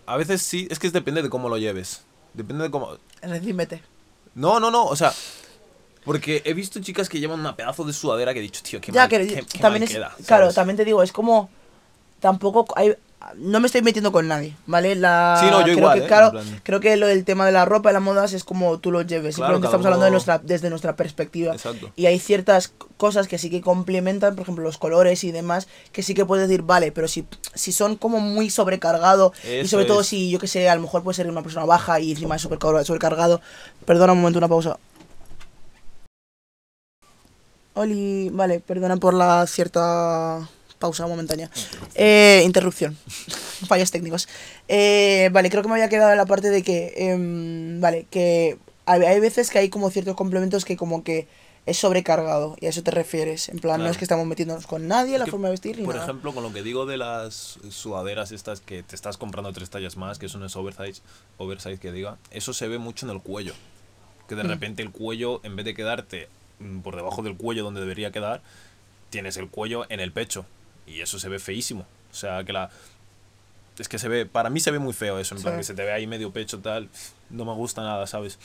A 0.06 0.18
veces 0.18 0.42
sí, 0.42 0.68
es 0.70 0.80
que 0.80 0.90
depende 0.90 1.22
de 1.22 1.30
cómo 1.30 1.50
lo 1.50 1.58
lleves. 1.58 2.04
Depende 2.34 2.64
de 2.66 2.72
cómo. 2.72 2.98
Recímete. 3.22 3.82
No, 4.36 4.60
no, 4.60 4.70
no, 4.72 4.86
o 4.86 4.96
sea. 4.96 5.14
Porque 6.04 6.42
he 6.44 6.54
visto 6.54 6.82
chicas 6.82 7.08
que 7.08 7.20
llevan 7.20 7.40
una 7.40 7.56
pedazo 7.56 7.86
de 7.86 7.94
sudadera 7.94 8.34
que 8.34 8.40
he 8.40 8.42
dicho, 8.42 8.62
tío, 8.62 8.82
qué 8.82 8.92
Ya, 8.92 9.02
mal, 9.02 9.10
que 9.10 9.20
qué- 9.28 9.46
qué 9.46 9.60
también 9.60 9.82
mal 9.82 9.84
es. 9.84 9.90
queda", 9.92 10.16
claro, 10.26 10.52
también 10.54 10.76
te 10.76 10.84
digo, 10.86 11.02
es 11.02 11.12
como. 11.14 11.50
Tampoco 12.20 12.66
hay. 12.76 12.96
No 13.36 13.60
me 13.60 13.68
estoy 13.68 13.82
metiendo 13.82 14.12
con 14.12 14.28
nadie, 14.28 14.56
¿vale? 14.66 14.96
La, 14.96 15.38
Sí, 15.40 15.48
no, 15.50 15.60
yo 15.60 15.66
creo 15.66 15.78
igual, 15.78 16.00
que, 16.00 16.06
¿eh? 16.06 16.08
Claro, 16.08 16.40
creo 16.64 16.80
que 16.80 16.96
lo 16.98 17.08
del 17.08 17.26
tema 17.26 17.46
de 17.46 17.52
la 17.52 17.66
ropa 17.66 17.90
y 17.90 17.94
las 17.94 18.02
modas 18.02 18.34
es 18.34 18.44
como 18.44 18.80
tú 18.80 18.92
lo 18.92 19.02
lleves. 19.02 19.36
Claro, 19.36 19.54
Simplemente 19.54 19.68
estamos 19.68 19.86
hablando 19.86 20.06
de 20.06 20.12
nuestra, 20.12 20.40
desde 20.40 20.70
nuestra 20.70 20.96
perspectiva. 20.96 21.54
Exacto. 21.54 21.92
Y 21.96 22.06
hay 22.06 22.20
ciertas 22.20 22.74
cosas 22.98 23.28
que 23.28 23.38
sí 23.38 23.50
que 23.50 23.62
complementan, 23.62 24.36
por 24.36 24.44
ejemplo, 24.44 24.64
los 24.64 24.78
colores 24.78 25.24
y 25.24 25.32
demás, 25.32 25.68
que 25.92 26.04
sí 26.04 26.14
que 26.14 26.26
puedes 26.26 26.48
decir, 26.48 26.64
vale, 26.64 26.92
pero 26.92 27.08
si, 27.08 27.26
si 27.54 27.72
son 27.72 27.96
como 27.96 28.20
muy 28.20 28.50
sobrecargado, 28.50 29.34
y 29.44 29.68
sobre 29.68 29.86
todo 29.86 30.04
si, 30.04 30.30
yo 30.30 30.40
que 30.40 30.48
sé, 30.48 30.70
a 30.70 30.76
lo 30.76 30.82
mejor 30.82 31.04
puede 31.04 31.16
ser 31.16 31.30
una 31.30 31.42
persona 31.42 31.66
baja 31.66 32.00
y 32.00 32.12
encima 32.12 32.36
es 32.36 32.42
sobrecargado. 32.42 33.42
Perdona 33.86 34.14
un 34.14 34.20
momento, 34.20 34.40
una 34.40 34.48
pausa. 34.48 34.78
Oli, 37.76 38.30
vale, 38.30 38.60
perdona 38.60 38.98
por 38.98 39.16
la 39.16 39.48
cierta 39.48 40.48
pausa 40.84 41.08
momentánea. 41.08 41.50
Eh, 41.96 42.42
interrupción. 42.44 42.98
Fallos 43.70 43.90
técnicos. 43.90 44.28
Eh, 44.68 45.30
vale, 45.32 45.50
creo 45.50 45.62
que 45.64 45.70
me 45.70 45.76
había 45.76 45.88
quedado 45.88 46.12
en 46.12 46.18
la 46.18 46.26
parte 46.26 46.50
de 46.50 46.62
que, 46.62 46.94
em, 46.98 47.80
vale, 47.80 48.06
que 48.12 48.58
hay, 48.86 49.02
hay 49.04 49.20
veces 49.22 49.50
que 49.50 49.60
hay 49.60 49.70
como 49.70 49.90
ciertos 49.90 50.16
complementos 50.18 50.66
que 50.66 50.76
como 50.76 51.06
que 51.06 51.26
es 51.66 51.78
sobrecargado 51.78 52.58
y 52.60 52.66
a 52.66 52.70
eso 52.70 52.84
te 52.84 52.92
refieres. 52.92 53.48
En 53.48 53.60
plan, 53.60 53.82
no 53.82 53.88
es 53.90 53.98
que 53.98 54.04
estamos 54.04 54.28
metiéndonos 54.28 54.68
con 54.68 54.86
nadie, 54.90 55.18
la 55.18 55.24
que, 55.24 55.32
forma 55.32 55.48
de 55.48 55.52
vestir 55.54 55.78
ni 55.80 55.86
Por 55.86 55.96
nada. 55.96 56.06
ejemplo, 56.06 56.34
con 56.34 56.44
lo 56.44 56.52
que 56.52 56.62
digo 56.64 56.86
de 56.86 56.98
las 56.98 57.60
sudaderas 57.70 58.34
estas 58.34 58.60
que 58.60 58.84
te 58.84 58.94
estás 58.98 59.16
comprando 59.16 59.54
tres 59.54 59.70
tallas 59.70 59.96
más, 59.96 60.20
que 60.20 60.26
eso 60.26 60.38
no 60.38 60.46
es 60.48 60.56
oversize, 60.58 61.02
oversize 61.38 61.78
que 61.78 61.94
diga, 61.94 62.18
eso 62.32 62.52
se 62.54 62.68
ve 62.68 62.78
mucho 62.78 63.06
en 63.06 63.14
el 63.14 63.22
cuello. 63.22 63.54
Que 64.28 64.36
Mm. 64.36 64.40
de 64.40 64.44
repente 64.44 64.82
el 64.84 64.92
cuello, 64.92 65.40
en 65.46 65.56
vez 65.56 65.64
de 65.64 65.74
quedarte 65.74 66.28
mm, 66.60 66.80
por 66.82 66.98
debajo 66.98 67.22
del 67.24 67.38
cuello 67.38 67.64
donde 67.64 67.80
debería 67.80 68.12
quedar, 68.12 68.42
tienes 69.10 69.38
el 69.38 69.48
cuello 69.48 69.86
en 69.88 70.02
el 70.02 70.12
pecho. 70.12 70.46
Y 70.88 71.02
eso 71.02 71.20
se 71.20 71.30
ve 71.30 71.40
feísimo. 71.40 71.86
O 72.12 72.16
sea, 72.16 72.44
que 72.44 72.54
la... 72.54 72.70
Es 73.80 73.90
que 73.90 73.98
se 73.98 74.08
ve, 74.08 74.26
para 74.26 74.50
mí 74.52 74.60
se 74.60 74.70
ve 74.72 74.78
muy 74.80 74.94
feo 74.94 75.18
eso, 75.18 75.36
en 75.36 75.42
plan 75.42 75.56
Sí. 75.56 75.58
que 75.60 75.64
se 75.64 75.74
te 75.74 75.84
ve 75.84 75.92
ahí 75.92 76.06
medio 76.06 76.32
pecho 76.32 76.60
tal, 76.60 76.90
no 77.32 77.44
me 77.46 77.54
gusta 77.54 77.82
nada, 77.82 78.06
¿sabes? 78.06 78.38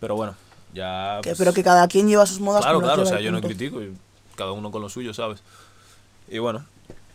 Pero 0.00 0.16
bueno, 0.16 0.34
ya... 0.72 1.18
Que- 1.22 1.30
pues, 1.30 1.38
pero 1.38 1.52
que 1.52 1.62
cada 1.62 1.86
quien 1.88 2.08
lleva 2.08 2.24
sus 2.24 2.40
modas. 2.40 2.62
Claro, 2.62 2.80
claro, 2.80 3.02
o 3.02 3.06
sea, 3.06 3.20
yo 3.20 3.30
no 3.32 3.40
punto. 3.42 3.48
critico, 3.54 3.82
y 3.82 3.94
cada 4.34 4.52
uno 4.52 4.70
con 4.70 4.80
lo 4.80 4.88
suyo, 4.88 5.12
¿sabes? 5.12 5.42
Y 6.28 6.38
bueno, 6.38 6.64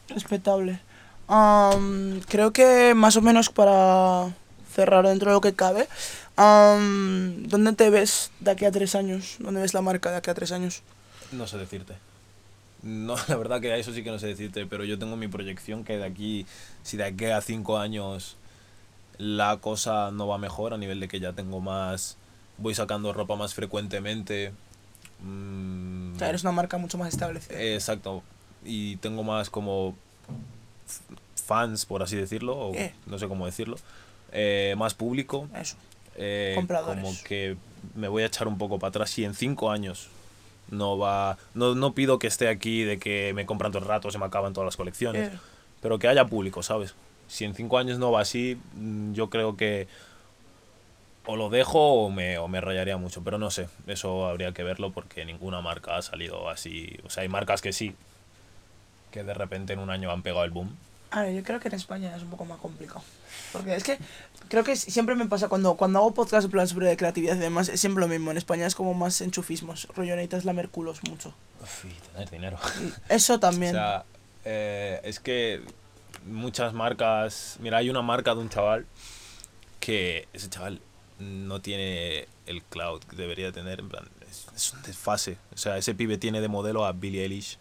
Respetable. 0.09 0.79
Am, 1.27 2.19
creo 2.27 2.51
que 2.51 2.93
más 2.93 3.15
o 3.15 3.21
menos 3.21 3.49
para 3.49 4.33
cerrar 4.75 5.07
dentro 5.07 5.29
de 5.31 5.35
lo 5.35 5.41
que 5.41 5.53
cabe, 5.53 5.87
am, 6.35 7.43
¿dónde 7.47 7.73
te 7.73 7.89
ves 7.89 8.31
de 8.39 8.51
aquí 8.51 8.65
a 8.65 8.71
tres 8.71 8.93
años? 8.95 9.37
¿Dónde 9.39 9.61
ves 9.61 9.73
la 9.73 9.81
marca 9.81 10.11
de 10.11 10.17
aquí 10.17 10.29
a 10.29 10.33
tres 10.33 10.51
años? 10.51 10.81
No 11.31 11.47
sé 11.47 11.57
decirte. 11.57 11.95
No, 12.83 13.15
la 13.27 13.35
verdad 13.37 13.61
que 13.61 13.71
a 13.71 13.77
eso 13.77 13.93
sí 13.93 14.03
que 14.03 14.11
no 14.11 14.19
sé 14.19 14.27
decirte, 14.27 14.65
pero 14.65 14.83
yo 14.83 14.97
tengo 14.99 15.15
mi 15.17 15.27
proyección 15.27 15.83
que 15.83 15.97
de 15.97 16.05
aquí, 16.05 16.45
si 16.83 16.97
de 16.97 17.03
aquí 17.05 17.25
a 17.25 17.41
cinco 17.41 17.77
años 17.77 18.37
la 19.17 19.57
cosa 19.57 20.09
no 20.11 20.27
va 20.27 20.37
mejor 20.39 20.73
a 20.73 20.77
nivel 20.77 20.99
de 20.99 21.07
que 21.07 21.19
ya 21.19 21.33
tengo 21.33 21.59
más, 21.59 22.17
voy 22.57 22.73
sacando 22.73 23.13
ropa 23.13 23.35
más 23.35 23.53
frecuentemente. 23.53 24.51
mm, 25.19 26.15
O 26.15 26.19
sea, 26.19 26.29
eres 26.29 26.41
una 26.41 26.51
marca 26.53 26.77
mucho 26.77 26.97
más 26.97 27.09
establecida. 27.09 27.61
exacto. 27.61 28.23
Y 28.65 28.95
tengo 28.97 29.23
más 29.23 29.49
como 29.49 29.95
fans, 31.45 31.85
por 31.85 32.03
así 32.03 32.15
decirlo, 32.15 32.57
o 32.57 32.73
Eh. 32.75 32.93
no 33.05 33.17
sé 33.19 33.27
cómo 33.27 33.45
decirlo. 33.45 33.77
eh, 34.33 34.75
más 34.77 34.93
público. 34.93 35.49
Eso. 35.55 35.75
eh, 36.15 36.53
Compradores. 36.55 37.03
como 37.03 37.15
que 37.25 37.57
me 37.95 38.07
voy 38.07 38.23
a 38.23 38.27
echar 38.27 38.47
un 38.47 38.57
poco 38.57 38.79
para 38.79 38.89
atrás 38.89 39.17
y 39.19 39.25
en 39.25 39.33
cinco 39.35 39.69
años 39.71 40.07
no 40.71 40.97
va 40.97 41.37
no, 41.53 41.75
no 41.75 41.93
pido 41.93 42.17
que 42.17 42.27
esté 42.27 42.47
aquí 42.47 42.83
de 42.83 42.97
que 42.97 43.33
me 43.35 43.45
compran 43.45 43.71
todo 43.71 43.83
el 43.83 43.87
rato 43.87 44.09
se 44.09 44.17
me 44.17 44.25
acaban 44.25 44.53
todas 44.53 44.65
las 44.65 44.77
colecciones 44.77 45.29
Eh. 45.31 45.37
pero 45.81 45.99
que 45.99 46.07
haya 46.07 46.25
público 46.25 46.63
sabes 46.63 46.95
si 47.27 47.45
en 47.45 47.53
cinco 47.53 47.77
años 47.77 47.99
no 47.99 48.11
va 48.11 48.21
así 48.21 48.57
mm, 48.75 49.13
yo 49.13 49.29
creo 49.29 49.55
que 49.57 49.87
o 51.25 51.35
lo 51.35 51.49
dejo 51.49 51.79
o 51.79 52.09
me, 52.09 52.37
o 52.39 52.47
me 52.47 52.59
rayaría 52.61 52.97
mucho 52.97 53.23
pero 53.23 53.37
no 53.37 53.51
sé 53.51 53.67
eso 53.85 54.25
habría 54.27 54.53
que 54.53 54.63
verlo 54.63 54.91
porque 54.91 55.23
ninguna 55.25 55.61
marca 55.61 55.97
ha 55.97 56.01
salido 56.01 56.49
así 56.49 56.97
o 57.05 57.09
sea 57.11 57.21
hay 57.23 57.29
marcas 57.29 57.61
que 57.61 57.73
sí 57.73 57.93
que 59.11 59.23
de 59.23 59.33
repente 59.33 59.73
en 59.73 59.79
un 59.79 59.89
año 59.91 60.09
han 60.11 60.23
pegado 60.23 60.43
el 60.45 60.51
boom 60.51 60.75
A 61.11 61.23
ver, 61.23 61.33
yo 61.33 61.43
creo 61.43 61.59
que 61.59 61.67
en 61.67 61.75
España 61.75 62.15
es 62.15 62.23
un 62.23 62.29
poco 62.29 62.45
más 62.45 62.57
complicado. 62.59 63.03
Porque 63.51 63.75
es 63.75 63.83
que 63.83 63.97
creo 64.47 64.63
que 64.63 64.77
siempre 64.77 65.13
me 65.15 65.25
pasa 65.25 65.49
cuando, 65.49 65.75
cuando 65.75 65.99
hago 65.99 66.13
podcast 66.13 66.49
plan 66.49 66.67
sobre 66.67 66.95
creatividad 66.95 67.35
y 67.35 67.39
demás, 67.39 67.67
es 67.67 67.81
siempre 67.81 68.01
lo 68.01 68.07
mismo. 68.07 68.31
En 68.31 68.37
España 68.37 68.65
es 68.65 68.75
como 68.75 68.93
más 68.93 69.19
enchufismos. 69.19 69.87
Rollo, 69.93 70.15
necesitas 70.15 70.45
lamer 70.45 70.69
culos 70.69 71.03
mucho. 71.03 71.33
Uf, 71.61 71.85
y 71.85 71.93
tener 72.13 72.29
dinero 72.29 72.57
Eso 73.09 73.39
también. 73.39 73.75
O 73.75 73.79
sea, 73.79 74.05
eh, 74.45 75.01
es 75.03 75.19
que 75.19 75.61
muchas 76.25 76.73
marcas. 76.73 77.57
Mira, 77.59 77.77
hay 77.77 77.89
una 77.89 78.01
marca 78.01 78.33
de 78.33 78.41
un 78.41 78.49
chaval 78.49 78.85
que 79.81 80.29
ese 80.31 80.49
chaval 80.49 80.81
no 81.19 81.61
tiene 81.61 82.27
el 82.45 82.63
cloud 82.63 83.01
que 83.03 83.17
debería 83.17 83.51
tener. 83.51 83.81
En 83.81 83.89
plan, 83.89 84.07
es, 84.29 84.47
es 84.55 84.73
un 84.73 84.81
desfase. 84.83 85.37
O 85.53 85.57
sea, 85.57 85.77
ese 85.77 85.93
pibe 85.93 86.17
tiene 86.17 86.39
de 86.39 86.47
modelo 86.47 86.85
a 86.85 86.93
Billie 86.93 87.23
Eilish, 87.23 87.57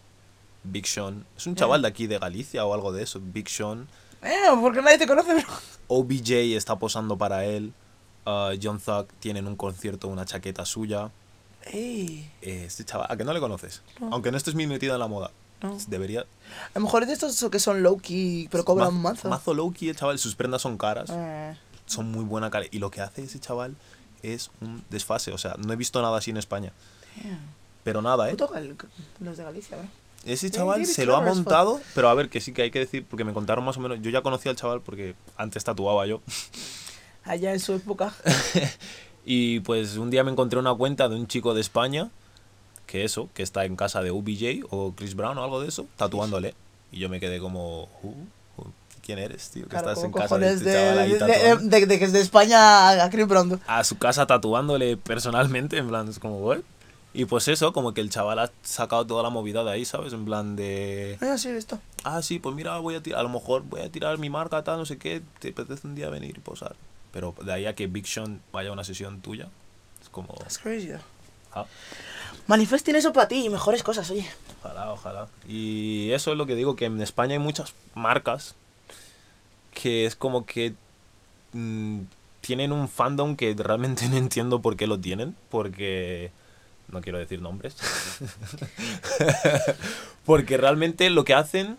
Big 0.63 0.85
Sean. 0.87 1.25
Es 1.37 1.47
un 1.47 1.55
chaval 1.55 1.81
de 1.81 1.87
aquí 1.87 2.07
de 2.07 2.19
Galicia 2.19 2.65
o 2.65 2.73
algo 2.73 2.91
de 2.91 3.03
eso. 3.03 3.19
Big 3.21 3.49
Sean. 3.49 3.87
eh, 4.21 4.33
porque 4.59 4.81
nadie 4.81 4.97
te 4.97 5.07
conoce, 5.07 5.33
bro. 5.33 5.43
OBJ 5.87 6.55
está 6.55 6.77
posando 6.77 7.17
para 7.17 7.45
él. 7.45 7.73
uh, 8.25 8.51
John 8.61 8.79
Thug 8.79 9.07
tiene 9.19 9.39
en 9.39 9.47
un 9.47 9.55
concierto 9.55 10.07
una 10.07 10.25
chaqueta 10.25 10.65
suya. 10.65 11.09
Ey, 11.65 12.29
Eh, 12.41 12.65
Este 12.65 12.85
chaval, 12.85 13.07
¿a 13.09 13.17
que 13.17 13.23
no 13.23 13.33
le 13.33 13.39
conoces? 13.39 13.81
Aunque 14.11 14.31
no 14.31 14.37
estés 14.37 14.55
muy 14.55 14.67
metido 14.67 14.93
en 14.93 14.99
la 14.99 15.07
moda. 15.07 15.31
No. 15.61 15.77
Debería, 15.87 16.21
a 16.21 16.79
lo 16.79 16.81
mejor 16.81 17.03
es 17.03 17.07
de 17.09 17.13
estos 17.13 17.49
que 17.51 17.59
son 17.59 17.83
low-key, 17.83 18.47
pero 18.49 18.65
cobran 18.65 18.93
Ma- 18.95 19.11
mazo. 19.11 19.29
Mazo 19.29 19.53
low-key, 19.53 19.89
el 19.89 19.95
chaval. 19.95 20.17
Sus 20.17 20.33
prendas 20.35 20.61
son 20.63 20.77
caras. 20.77 21.09
Eh, 21.13 21.55
Son 21.85 22.09
muy 22.11 22.23
buena 22.25 22.49
calidad. 22.49 22.71
Y 22.73 22.79
lo 22.79 22.89
que 22.89 23.01
hace 23.01 23.23
ese 23.23 23.39
chaval 23.39 23.75
es 24.23 24.49
un 24.61 24.83
desfase. 24.89 25.31
O 25.33 25.37
sea, 25.37 25.55
no 25.63 25.71
he 25.73 25.75
visto 25.75 26.01
nada 26.01 26.17
así 26.17 26.31
en 26.31 26.37
España. 26.37 26.71
damn. 27.23 27.37
Pero 27.83 28.01
nada, 28.01 28.29
¿eh? 28.29 28.35
Los 29.19 29.37
de 29.37 29.43
Galicia, 29.43 29.77
bro. 29.77 29.87
Ese 30.25 30.51
chaval 30.51 30.85
se 30.85 31.05
lo 31.05 31.15
ha 31.15 31.21
montado. 31.21 31.81
Pero 31.95 32.09
a 32.09 32.13
ver, 32.13 32.29
que 32.29 32.41
sí 32.41 32.53
que 32.53 32.61
hay 32.63 32.71
que 32.71 32.79
decir, 32.79 33.05
porque 33.09 33.23
me 33.23 33.33
contaron 33.33 33.63
más 33.65 33.77
o 33.77 33.79
menos. 33.79 33.99
Yo 34.01 34.09
ya 34.11 34.21
conocía 34.21 34.51
al 34.51 34.57
chaval 34.57 34.81
porque 34.81 35.15
antes 35.37 35.63
tatuaba 35.63 36.05
yo. 36.05 36.21
Allá 37.23 37.53
en 37.53 37.59
su 37.59 37.73
época. 37.73 38.13
Y 39.23 39.59
pues 39.59 39.97
un 39.97 40.09
día 40.09 40.23
me 40.23 40.31
encontré 40.31 40.57
una 40.57 40.73
cuenta 40.73 41.07
de 41.07 41.15
un 41.15 41.27
chico 41.27 41.53
de 41.53 41.61
España. 41.61 42.09
Que 42.87 43.03
eso, 43.03 43.29
que 43.35 43.43
está 43.43 43.65
en 43.65 43.75
casa 43.75 44.01
de 44.01 44.09
UBJ 44.11 44.65
o 44.71 44.93
Chris 44.95 45.15
Brown 45.15 45.37
o 45.37 45.43
algo 45.43 45.61
de 45.61 45.67
eso, 45.69 45.85
tatuándole. 45.95 46.55
Y 46.91 46.97
yo 46.99 47.07
me 47.07 47.19
quedé 47.19 47.39
como. 47.39 47.83
"Uh, 48.01 48.07
uh, 48.57 48.63
¿Quién 49.05 49.19
eres, 49.19 49.49
tío? 49.51 49.63
Que 49.65 49.69
Claro, 49.69 49.89
estás 49.91 50.03
en 50.03 50.11
casa 50.11 50.37
de 50.39 50.53
este 50.53 50.73
chaval 50.73 50.99
ahí 50.99 51.11
de, 51.13 51.19
tatuando?". 51.19 51.69
de- 51.69 51.79
de 51.87 51.99
que 51.99 52.05
es 52.05 52.11
de 52.13 52.19
España 52.19 53.03
a 53.03 53.09
Chris 53.11 53.27
Brown. 53.27 53.61
a 53.67 53.83
su 53.83 53.97
casa 53.99 54.25
tatuándole 54.25 54.97
personalmente, 54.97 55.77
en 55.77 55.87
plan, 55.87 56.07
es 56.09 56.17
como, 56.19 56.39
"What?". 56.39 56.61
Y 57.13 57.25
pues 57.25 57.47
eso, 57.49 57.73
como 57.73 57.93
que 57.93 57.99
el 58.01 58.09
chaval 58.09 58.39
ha 58.39 58.51
sacado 58.63 59.05
toda 59.05 59.21
la 59.21 59.29
movida 59.29 59.63
de 59.63 59.71
ahí, 59.71 59.85
¿sabes? 59.85 60.13
En 60.13 60.23
plan 60.23 60.55
de... 60.55 61.17
Ah, 61.21 61.37
sí, 61.37 61.49
esto. 61.49 61.79
Ah, 62.03 62.21
sí, 62.21 62.39
pues 62.39 62.55
mira, 62.55 62.77
voy 62.77 62.95
a 62.95 63.03
tirar, 63.03 63.19
a 63.19 63.23
lo 63.23 63.29
mejor 63.29 63.63
voy 63.63 63.81
a 63.81 63.91
tirar 63.91 64.17
mi 64.17 64.29
marca, 64.29 64.63
tal, 64.63 64.77
no 64.77 64.85
sé 64.85 64.97
qué, 64.97 65.21
te 65.39 65.49
apetece 65.49 65.85
un 65.87 65.95
día 65.95 66.09
venir 66.09 66.37
y 66.37 66.39
posar. 66.39 66.75
Pero 67.11 67.35
de 67.43 67.51
ahí 67.51 67.65
a 67.65 67.75
que 67.75 67.87
Big 67.87 68.07
Sean 68.07 68.41
vaya 68.53 68.69
a 68.69 68.73
una 68.73 68.85
sesión 68.85 69.19
tuya, 69.21 69.49
es 70.01 70.07
como... 70.07 70.33
That's 70.35 70.57
crazy, 70.57 70.87
though. 70.87 71.01
ah, 71.53 71.65
Manifesting 72.47 72.95
eso 72.95 73.11
para 73.11 73.27
ti 73.27 73.45
y 73.45 73.49
mejores 73.49 73.83
cosas, 73.83 74.09
oye. 74.09 74.25
ojalá, 74.63 74.93
ojalá. 74.93 75.27
Y 75.47 76.11
eso 76.11 76.31
es 76.31 76.37
lo 76.37 76.45
que 76.45 76.55
digo, 76.55 76.77
que 76.77 76.85
en 76.85 77.01
España 77.01 77.33
hay 77.33 77.39
muchas 77.39 77.73
marcas 77.93 78.55
que 79.73 80.05
es 80.05 80.15
como 80.15 80.45
que 80.45 80.75
mm, 81.53 81.99
tienen 82.39 82.71
un 82.71 82.87
fandom 82.87 83.35
que 83.35 83.53
realmente 83.53 84.07
no 84.09 84.15
entiendo 84.15 84.61
por 84.61 84.77
qué 84.77 84.87
lo 84.87 84.97
tienen, 84.97 85.35
porque 85.49 86.31
no 86.91 87.01
quiero 87.01 87.19
decir 87.19 87.41
nombres, 87.41 87.75
porque 90.25 90.57
realmente 90.57 91.09
lo 91.09 91.23
que 91.23 91.33
hacen 91.33 91.77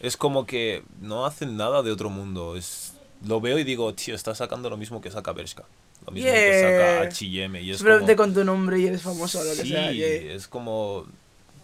es 0.00 0.16
como 0.16 0.46
que 0.46 0.82
no 1.00 1.26
hacen 1.26 1.56
nada 1.56 1.82
de 1.82 1.90
otro 1.90 2.10
mundo, 2.10 2.56
es 2.56 2.92
lo 3.26 3.40
veo 3.40 3.58
y 3.58 3.64
digo, 3.64 3.92
tío, 3.94 4.14
está 4.14 4.34
sacando 4.34 4.70
lo 4.70 4.76
mismo 4.78 5.00
que 5.00 5.10
saca 5.10 5.32
Bershka, 5.32 5.64
lo 6.06 6.12
mismo 6.12 6.30
que 6.30 6.60
saca 6.62 7.00
H&M 7.02 7.60
y 7.60 7.70
es 7.72 7.78
Simplemente 7.78 8.16
como, 8.16 8.28
con 8.28 8.34
tu 8.34 8.44
nombre 8.44 8.78
y 8.80 8.86
eres 8.86 9.02
famoso 9.02 9.40
o 9.40 9.44
lo 9.44 9.50
que 9.50 9.56
sí, 9.62 9.68
sea. 9.68 9.92
yeah. 9.92 10.06
es 10.34 10.48
como, 10.48 11.04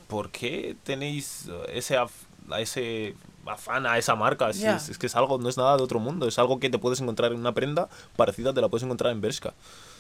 ¿por 0.09 0.31
qué 0.31 0.77
tenéis 0.85 1.47
ese, 1.73 1.97
af- 1.99 2.11
a 2.51 2.61
ese 2.61 3.15
afán 3.47 3.87
a 3.87 3.97
esa 3.97 4.15
marca? 4.17 4.51
Es 4.51 4.99
que 4.99 5.07
es 5.07 5.17
algo, 5.17 5.39
no 5.39 5.49
es 5.49 5.57
nada 5.57 5.79
de 5.79 5.83
otro 5.83 5.99
mundo, 5.99 6.29
es 6.29 6.39
algo 6.39 6.61
que 6.61 6.69
te 6.69 6.79
puedes 6.79 7.01
encontrar 7.01 7.33
en 7.33 7.39
una 7.39 7.55
prenda 7.55 7.89
parecida, 8.17 8.53
te 8.53 8.61
la 8.61 8.69
puedes 8.69 8.83
encontrar 8.85 9.13
en 9.13 9.23
Bershka. 9.23 9.55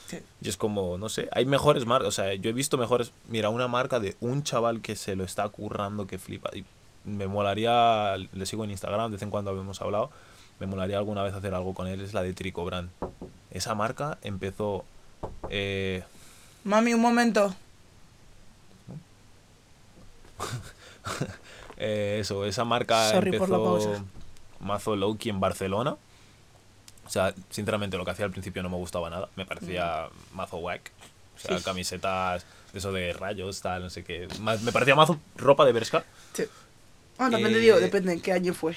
Sí. 0.07 0.19
Y 0.40 0.49
es 0.49 0.57
como, 0.57 0.99
no 0.99 1.09
sé, 1.09 1.29
hay 1.33 1.47
mejores 1.47 1.85
marcas, 1.85 2.09
o 2.09 2.12
sea, 2.12 2.35
yo 2.35 2.51
he 2.51 2.53
visto 2.53 2.79
mejores, 2.79 3.12
mira, 3.29 3.49
una 3.49 3.66
marca 3.69 3.99
de 3.99 4.16
un 4.21 4.42
chaval 4.42 4.81
que 4.81 4.95
se 4.95 5.16
lo 5.16 5.25
está 5.25 5.49
currando, 5.49 6.07
que 6.07 6.19
flipa, 6.19 6.51
y 6.55 6.64
me 7.05 7.27
molaría, 7.27 8.16
le 8.16 8.47
sigo 8.47 8.64
en 8.64 8.71
Instagram, 8.71 9.11
de 9.11 9.16
vez 9.16 9.23
en 9.23 9.31
cuando 9.31 9.51
habíamos 9.51 9.81
hablado, 9.83 10.11
me 10.61 10.66
molaría 10.66 10.99
alguna 10.99 11.23
vez 11.23 11.35
hacer 11.35 11.55
algo 11.55 11.75
con 11.75 11.87
él, 11.87 12.01
es 12.01 12.14
la 12.14 12.23
de 12.23 12.33
Tricobran. 12.35 12.90
Esa 13.51 13.75
marca 13.75 14.19
empezó... 14.23 14.85
Eh, 15.51 16.03
Mami, 16.64 16.95
un 16.95 17.01
momento. 17.01 17.55
Eh, 21.79 22.19
eso, 22.21 22.47
esa 22.47 22.64
marca 22.64 23.11
Sorry 23.11 23.38
por 23.38 23.51
la 23.51 23.57
empezó 23.57 23.85
pausa. 23.85 24.05
mazo 24.61 24.97
Lowkey 24.97 25.29
en 25.31 25.40
Barcelona. 25.40 25.97
O 27.07 27.11
sea, 27.11 27.33
sinceramente 27.51 27.97
lo 27.97 28.05
que 28.05 28.11
hacía 28.11 28.25
al 28.25 28.33
principio 28.33 28.62
no 28.62 28.69
me 28.69 28.77
gustaba 28.77 29.09
nada. 29.09 29.29
Me 29.37 29.47
parecía 29.47 30.09
mazo 30.35 30.57
whack. 30.59 30.90
O 31.37 31.38
sea, 31.38 31.59
Sí. 31.59 31.64
camisetas 31.64 32.45
eso 32.75 32.92
de 32.92 33.12
rayos, 33.12 33.61
tal, 33.62 33.83
no 33.83 33.90
sé 33.90 34.03
qué. 34.05 34.27
Me 34.40 34.73
parecía 34.73 34.95
mazo 34.95 35.19
ropa 35.37 35.64
de 35.64 35.73
Bershka. 35.73 36.05
Sí. 36.35 36.45
Ah, 37.19 37.31
depende, 37.31 37.59
Eh, 37.59 37.62
digo, 37.62 37.81
depende 37.81 38.12
en 38.12 38.21
qué 38.21 38.33
año 38.33 38.53
fue. 38.53 38.77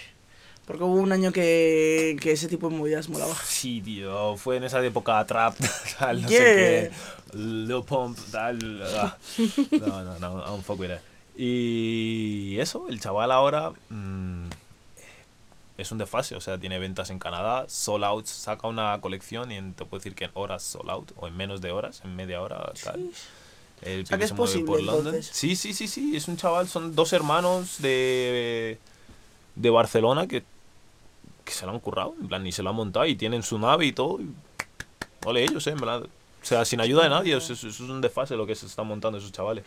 Porque 0.65 0.83
hubo 0.83 0.93
un 0.95 1.11
año 1.11 1.31
que, 1.31 2.15
que 2.21 2.31
ese 2.31 2.47
tipo 2.47 2.69
de 2.69 2.75
movidas 2.77 3.09
molaba. 3.09 3.33
Sí, 3.43 3.81
tío, 3.81 4.37
fue 4.37 4.57
en 4.57 4.65
esa 4.65 4.85
época 4.85 5.25
trap, 5.25 5.55
tal, 5.99 6.21
no 6.21 6.29
Yeah. 6.29 6.39
sé 6.39 6.91
qué. 7.33 7.37
Lil 7.37 7.83
Pump, 7.83 8.17
tal. 8.31 8.83
ah. 8.95 9.17
No, 9.71 10.03
no, 10.03 10.19
no, 10.19 10.37
don't 10.45 10.63
fuck 10.63 10.79
with 10.79 10.91
it. 10.91 10.99
Y 11.35 12.59
eso, 12.59 12.87
el 12.89 12.99
chaval 12.99 13.31
ahora 13.31 13.71
mm, 13.89 14.49
es 15.79 15.91
un 15.91 15.97
desfase, 15.97 16.35
o 16.35 16.41
sea, 16.41 16.57
tiene 16.57 16.77
ventas 16.79 17.09
en 17.09 17.19
Canadá, 17.19 17.65
Sold 17.67 18.03
Out 18.03 18.25
saca 18.25 18.67
una 18.67 18.99
colección 19.01 19.51
y 19.51 19.55
en- 19.55 19.73
te 19.73 19.85
puedo 19.85 19.99
decir 19.99 20.15
que 20.15 20.25
en 20.25 20.31
horas 20.33 20.61
Sold 20.63 20.89
Out, 20.89 21.11
o 21.15 21.27
en 21.27 21.35
menos 21.37 21.61
de 21.61 21.71
horas, 21.71 22.01
en 22.03 22.15
media 22.15 22.41
hora, 22.41 22.71
tal. 22.83 23.09
El 23.81 24.03
pibe 24.03 24.17
que 24.17 24.23
es 24.25 24.29
se 24.29 24.35
mueve 24.35 24.51
posible, 24.51 24.65
por 24.65 24.81
London. 24.83 25.07
entonces. 25.15 25.29
Sí, 25.33 25.55
sí, 25.55 25.73
sí, 25.73 25.87
sí, 25.87 26.15
es 26.15 26.27
un 26.27 26.35
chaval, 26.37 26.67
son 26.67 26.93
dos 26.95 27.13
hermanos 27.13 27.81
de, 27.81 28.77
de 29.55 29.69
Barcelona 29.69 30.27
que, 30.27 30.43
que 31.45 31.51
se 31.53 31.65
lo 31.65 31.71
han 31.71 31.79
currado, 31.79 32.13
en 32.19 32.27
plan, 32.27 32.45
y 32.45 32.51
se 32.51 32.61
lo 32.61 32.71
han 32.71 32.75
montado 32.75 33.05
y 33.05 33.15
tienen 33.15 33.41
su 33.41 33.57
nave 33.57 33.85
y 33.85 33.93
todo. 33.93 34.19
y 34.21 34.29
ole 35.25 35.43
ellos, 35.43 35.65
eh, 35.67 35.71
en 35.71 35.77
verdad. 35.79 36.03
O 36.03 36.45
sea, 36.45 36.63
sin 36.65 36.79
ayuda 36.81 37.03
de 37.03 37.09
nadie, 37.09 37.35
eso, 37.37 37.53
eso 37.53 37.67
es 37.67 37.79
un 37.79 38.01
desfase 38.01 38.35
lo 38.35 38.45
que 38.45 38.55
se 38.55 38.65
están 38.65 38.85
montando 38.87 39.17
esos 39.17 39.31
chavales. 39.31 39.63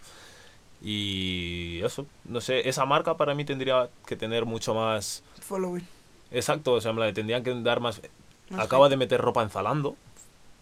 Y 0.84 1.80
eso, 1.82 2.06
no 2.24 2.40
sé, 2.40 2.68
esa 2.68 2.84
marca 2.84 3.16
para 3.16 3.34
mí 3.34 3.44
tendría 3.44 3.88
que 4.06 4.16
tener 4.16 4.44
mucho 4.44 4.74
más... 4.74 5.22
Following. 5.40 5.86
Exacto, 6.32 6.72
o 6.72 6.80
sea, 6.80 6.92
plan, 6.92 7.06
le 7.08 7.12
tendrían 7.12 7.42
que 7.42 7.54
dar 7.62 7.80
más... 7.80 8.00
Más 8.50 8.66
Acaba 8.66 8.88
de 8.88 8.96
meter 8.96 9.20
ropa 9.20 9.42
en 9.42 9.50
Zalando. 9.50 9.96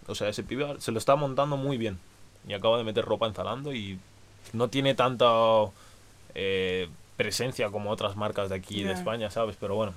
O 0.07 0.15
sea, 0.15 0.29
ese 0.29 0.43
pibe 0.43 0.77
se 0.81 0.93
lo 0.93 0.99
está 0.99 1.17
montando 1.17 1.57
muy 1.57 1.77
bien. 1.77 1.99
Y 2.47 2.53
acaba 2.53 2.79
de 2.79 2.85
meter 2.85 3.05
ropa 3.05 3.27
en 3.27 3.35
Zalando 3.35 3.75
y 3.75 3.99
no 4.53 4.69
tiene 4.69 4.95
tanta 4.95 5.27
eh, 6.35 6.89
presencia 7.17 7.71
como 7.71 7.91
otras 7.91 8.17
marcas 8.17 8.49
de 8.49 8.57
aquí 8.57 8.83
de. 8.83 8.93
España, 8.93 9.31
¿sabes? 9.31 9.57
Pero 9.59 9.75
bueno, 9.75 9.93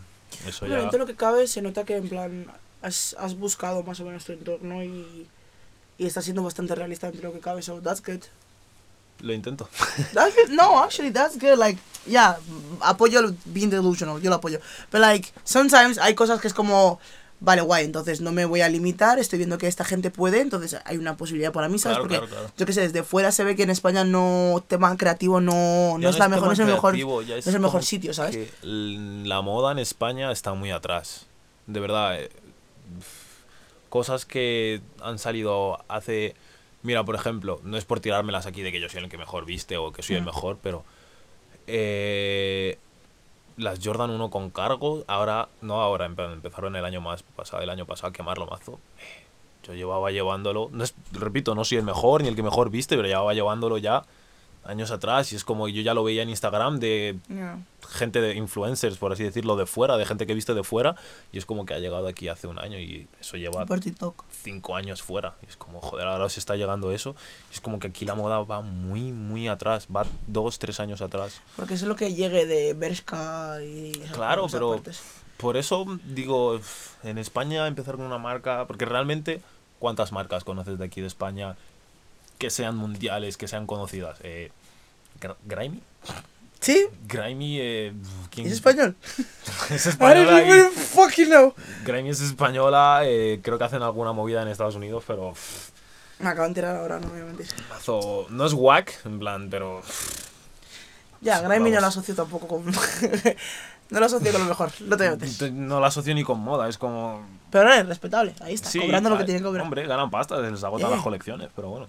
eso 0.47 0.61
Bueno, 0.61 0.75
ya... 0.75 0.81
dentro 0.81 0.99
de 0.99 1.05
lo 1.05 1.07
que 1.07 1.15
cabe 1.15 1.47
se 1.47 1.61
nota 1.61 1.83
que 1.83 1.97
en 1.97 2.09
plan 2.09 2.47
has, 2.81 3.15
has 3.19 3.37
buscado 3.37 3.83
más 3.83 3.99
o 3.99 4.05
menos 4.05 4.25
tu 4.25 4.33
entorno 4.33 4.83
y, 4.83 5.27
y 5.97 6.05
estás 6.05 6.25
siendo 6.25 6.43
bastante 6.43 6.75
realista 6.75 7.07
dentro 7.07 7.29
de 7.29 7.33
lo 7.33 7.39
que 7.39 7.43
cabe, 7.43 7.61
so 7.61 7.81
that's 7.81 8.03
good. 8.05 8.21
Lo 9.21 9.33
intento. 9.33 9.69
No, 10.49 10.79
actually, 10.83 11.11
that's 11.11 11.37
good. 11.37 11.57
Like, 11.57 11.79
yeah, 12.05 12.37
apoyo 12.81 13.19
el 13.19 13.35
being 13.45 13.69
delusional, 13.69 14.21
yo 14.21 14.29
lo 14.29 14.35
apoyo. 14.37 14.59
Pero, 14.89 15.01
like, 15.01 15.31
sometimes 15.43 15.97
hay 15.97 16.13
cosas 16.15 16.41
que 16.41 16.47
es 16.47 16.53
como, 16.53 16.99
vale, 17.39 17.61
guay, 17.61 17.85
entonces 17.85 18.19
no 18.21 18.31
me 18.31 18.45
voy 18.45 18.61
a 18.61 18.69
limitar, 18.69 19.19
estoy 19.19 19.37
viendo 19.37 19.57
que 19.57 19.67
esta 19.67 19.83
gente 19.85 20.11
puede, 20.11 20.41
entonces 20.41 20.77
hay 20.85 20.97
una 20.97 21.15
posibilidad 21.17 21.51
para 21.53 21.69
mí, 21.69 21.79
¿sabes? 21.79 21.97
Claro, 21.97 22.03
Porque, 22.03 22.17
claro, 22.17 22.29
claro. 22.29 22.53
yo 22.57 22.65
qué 22.65 22.73
sé, 22.73 22.81
desde 22.81 23.03
fuera 23.03 23.31
se 23.31 23.43
ve 23.43 23.55
que 23.55 23.63
en 23.63 23.69
España 23.69 24.03
no, 24.03 24.63
tema 24.67 24.95
creativo 24.97 25.39
no, 25.41 25.97
no 25.97 26.09
es 26.09 26.17
la 26.19 26.27
mejor, 26.29 26.47
no 26.47 26.53
es 26.53 26.59
el 26.59 26.65
mejor, 26.65 26.91
creativo, 26.91 27.21
no 27.21 27.35
es 27.35 27.47
el 27.47 27.59
mejor 27.59 27.83
sitio, 27.83 28.13
¿sabes? 28.13 28.35
que 28.35 28.49
la 28.61 29.41
moda 29.41 29.71
en 29.71 29.79
España 29.79 30.31
está 30.31 30.53
muy 30.53 30.71
atrás. 30.71 31.25
De 31.67 31.79
verdad. 31.79 32.19
eh, 32.19 32.29
Cosas 33.89 34.25
que 34.25 34.81
han 35.01 35.19
salido 35.19 35.83
hace... 35.87 36.35
Mira, 36.83 37.03
por 37.03 37.15
ejemplo, 37.15 37.59
no 37.63 37.77
es 37.77 37.85
por 37.85 37.99
tirármelas 38.01 38.45
aquí 38.45 38.61
de 38.61 38.71
que 38.71 38.79
yo 38.81 38.89
soy 38.89 39.03
el 39.03 39.09
que 39.09 39.17
mejor 39.17 39.45
viste 39.45 39.77
o 39.77 39.91
que 39.91 40.03
soy 40.03 40.17
el 40.17 40.21
Mm. 40.21 40.25
mejor, 40.25 40.57
pero... 40.61 40.83
eh, 41.67 42.77
las 43.55 43.79
Jordan 43.83 44.09
1 44.09 44.29
con 44.29 44.49
cargo, 44.49 45.03
ahora... 45.07 45.47
No 45.61 45.81
ahora, 45.81 46.05
empezaron 46.05 46.75
el 46.75 46.83
año 46.85 47.01
más 47.01 47.23
pasado, 47.23 47.61
el 47.61 47.69
año 47.69 47.85
pasado 47.85 48.09
a 48.09 48.13
quemarlo 48.13 48.47
mazo. 48.47 48.79
Yo 49.65 49.73
llevaba 49.73 50.11
llevándolo... 50.11 50.69
No 50.71 50.83
es, 50.83 50.93
repito, 51.11 51.55
no 51.55 51.63
soy 51.63 51.77
el 51.77 51.83
mejor 51.83 52.21
ni 52.23 52.27
el 52.29 52.35
que 52.35 52.43
mejor 52.43 52.69
viste, 52.69 52.95
pero 52.97 53.07
llevaba 53.07 53.33
llevándolo 53.33 53.77
ya 53.77 54.03
años 54.65 54.91
atrás 54.91 55.31
y 55.33 55.35
es 55.35 55.43
como 55.43 55.67
yo 55.67 55.81
ya 55.81 55.93
lo 55.93 56.03
veía 56.03 56.23
en 56.23 56.29
Instagram 56.29 56.79
de 56.79 57.17
Yeah. 57.29 57.59
gente 57.89 58.21
de 58.21 58.35
influencers, 58.35 58.97
por 58.97 59.11
así 59.11 59.23
decirlo, 59.23 59.55
de 59.55 59.65
fuera, 59.65 59.97
de 59.97 60.05
gente 60.05 60.25
que 60.25 60.33
viste 60.33 60.53
de 60.53 60.63
fuera, 60.63 60.95
y 61.31 61.37
es 61.37 61.45
como 61.45 61.65
que 61.65 61.73
ha 61.73 61.79
llegado 61.79 62.07
aquí 62.07 62.27
hace 62.29 62.47
un 62.47 62.57
año 62.59 62.79
y 62.79 63.07
eso 63.19 63.37
lleva 63.37 63.65
Por 63.65 63.79
TikTok. 63.81 64.23
cinco 64.31 64.75
años 64.75 65.01
fuera. 65.03 65.35
Y 65.45 65.47
es 65.49 65.57
como, 65.57 65.81
joder, 65.81 66.07
ahora 66.07 66.29
se 66.29 66.39
está 66.39 66.55
llegando 66.55 66.91
eso. 66.91 67.15
Y 67.51 67.55
es 67.55 67.61
como 67.61 67.79
que 67.79 67.87
aquí 67.87 68.05
la 68.05 68.15
moda 68.15 68.39
va 68.39 68.61
muy, 68.61 69.11
muy 69.11 69.47
atrás, 69.47 69.87
va 69.93 70.05
dos, 70.27 70.59
tres 70.59 70.79
años 70.79 71.01
atrás. 71.01 71.41
Porque 71.55 71.73
eso 71.75 71.85
es 71.85 71.89
lo 71.89 71.95
que 71.95 72.13
llegue 72.13 72.45
de 72.45 72.73
Bershka 72.73 73.57
y... 73.63 73.91
esas 74.01 74.11
Claro, 74.15 74.47
pero 74.51 74.73
aparte. 74.73 74.91
por 75.37 75.57
eso 75.57 75.85
digo, 76.05 76.59
en 77.03 77.17
España 77.17 77.67
empezar 77.67 77.97
con 77.97 78.05
una 78.05 78.17
marca, 78.17 78.65
porque 78.65 78.85
realmente, 78.85 79.41
¿cuántas 79.79 80.11
marcas 80.13 80.43
conoces 80.45 80.79
de 80.79 80.85
aquí 80.85 81.01
de 81.01 81.07
España 81.07 81.57
que 82.43 82.49
sean 82.49 82.75
mundiales, 82.75 83.37
que 83.37 83.47
sean 83.47 83.65
conocidas? 83.65 84.17
Eh, 84.21 84.51
Gr- 85.21 85.37
¿Grimy? 85.45 85.81
¿Sí? 86.59 86.87
Grimy, 87.07 87.57
eh, 87.61 87.93
¿quién- 88.29 88.47
¿Es 88.47 88.53
español? 88.53 88.95
es 89.69 89.85
I 89.85 89.89
española 89.89 90.31
don't 90.31 90.47
y- 90.47 90.51
even 90.51 90.71
fucking 90.71 91.27
know. 91.27 91.53
Grimy 91.85 92.09
es 92.09 92.19
española, 92.19 93.01
eh, 93.05 93.39
creo 93.41 93.57
que 93.57 93.63
hacen 93.63 93.81
alguna 93.81 94.11
movida 94.11 94.41
en 94.41 94.49
Estados 94.49 94.75
Unidos, 94.75 95.05
pero 95.07 95.33
Me 96.19 96.27
acabo 96.29 96.43
de 96.43 96.47
enterar 96.49 96.75
ahora, 96.75 96.99
no 96.99 97.07
me 97.07 97.13
voy 97.13 97.21
a 97.21 97.25
mentir. 97.25 97.47
mazo- 97.69 98.27
no 98.29 98.45
es 98.45 98.51
whack, 98.53 99.05
en 99.05 99.19
plan, 99.19 99.49
pero 99.49 99.81
Ya, 101.21 101.39
Grimy 101.39 101.71
no 101.71 101.79
lo 101.79 101.87
asocio 101.87 102.13
tampoco 102.15 102.47
con... 102.47 102.65
no 103.89 103.99
lo 103.99 104.05
asocio 104.05 104.31
con 104.33 104.41
lo 104.41 104.47
mejor, 104.49 104.71
no 104.81 104.97
te 104.97 105.09
metes. 105.09 105.51
no 105.53 105.79
la 105.79 105.87
asocio 105.87 106.13
ni 106.13 106.23
con 106.25 106.39
moda, 106.39 106.67
es 106.67 106.77
como... 106.77 107.25
Pero 107.51 107.71
es 107.71 107.85
respetable, 107.87 108.33
ahí 108.41 108.53
está, 108.55 108.69
Sí, 108.69 108.79
cobrando 108.79 109.09
lo 109.09 109.17
que 109.17 109.23
ah, 109.23 109.25
tienen 109.25 109.43
que 109.43 109.47
cobrar. 109.47 109.63
Hombre, 109.65 109.85
ganan 109.87 110.09
pasta, 110.09 110.37
se 110.43 110.49
les 110.51 110.63
agotan 110.63 110.89
Eh. 110.89 110.95
las 110.95 111.03
colecciones, 111.03 111.49
pero 111.55 111.69
bueno. 111.69 111.87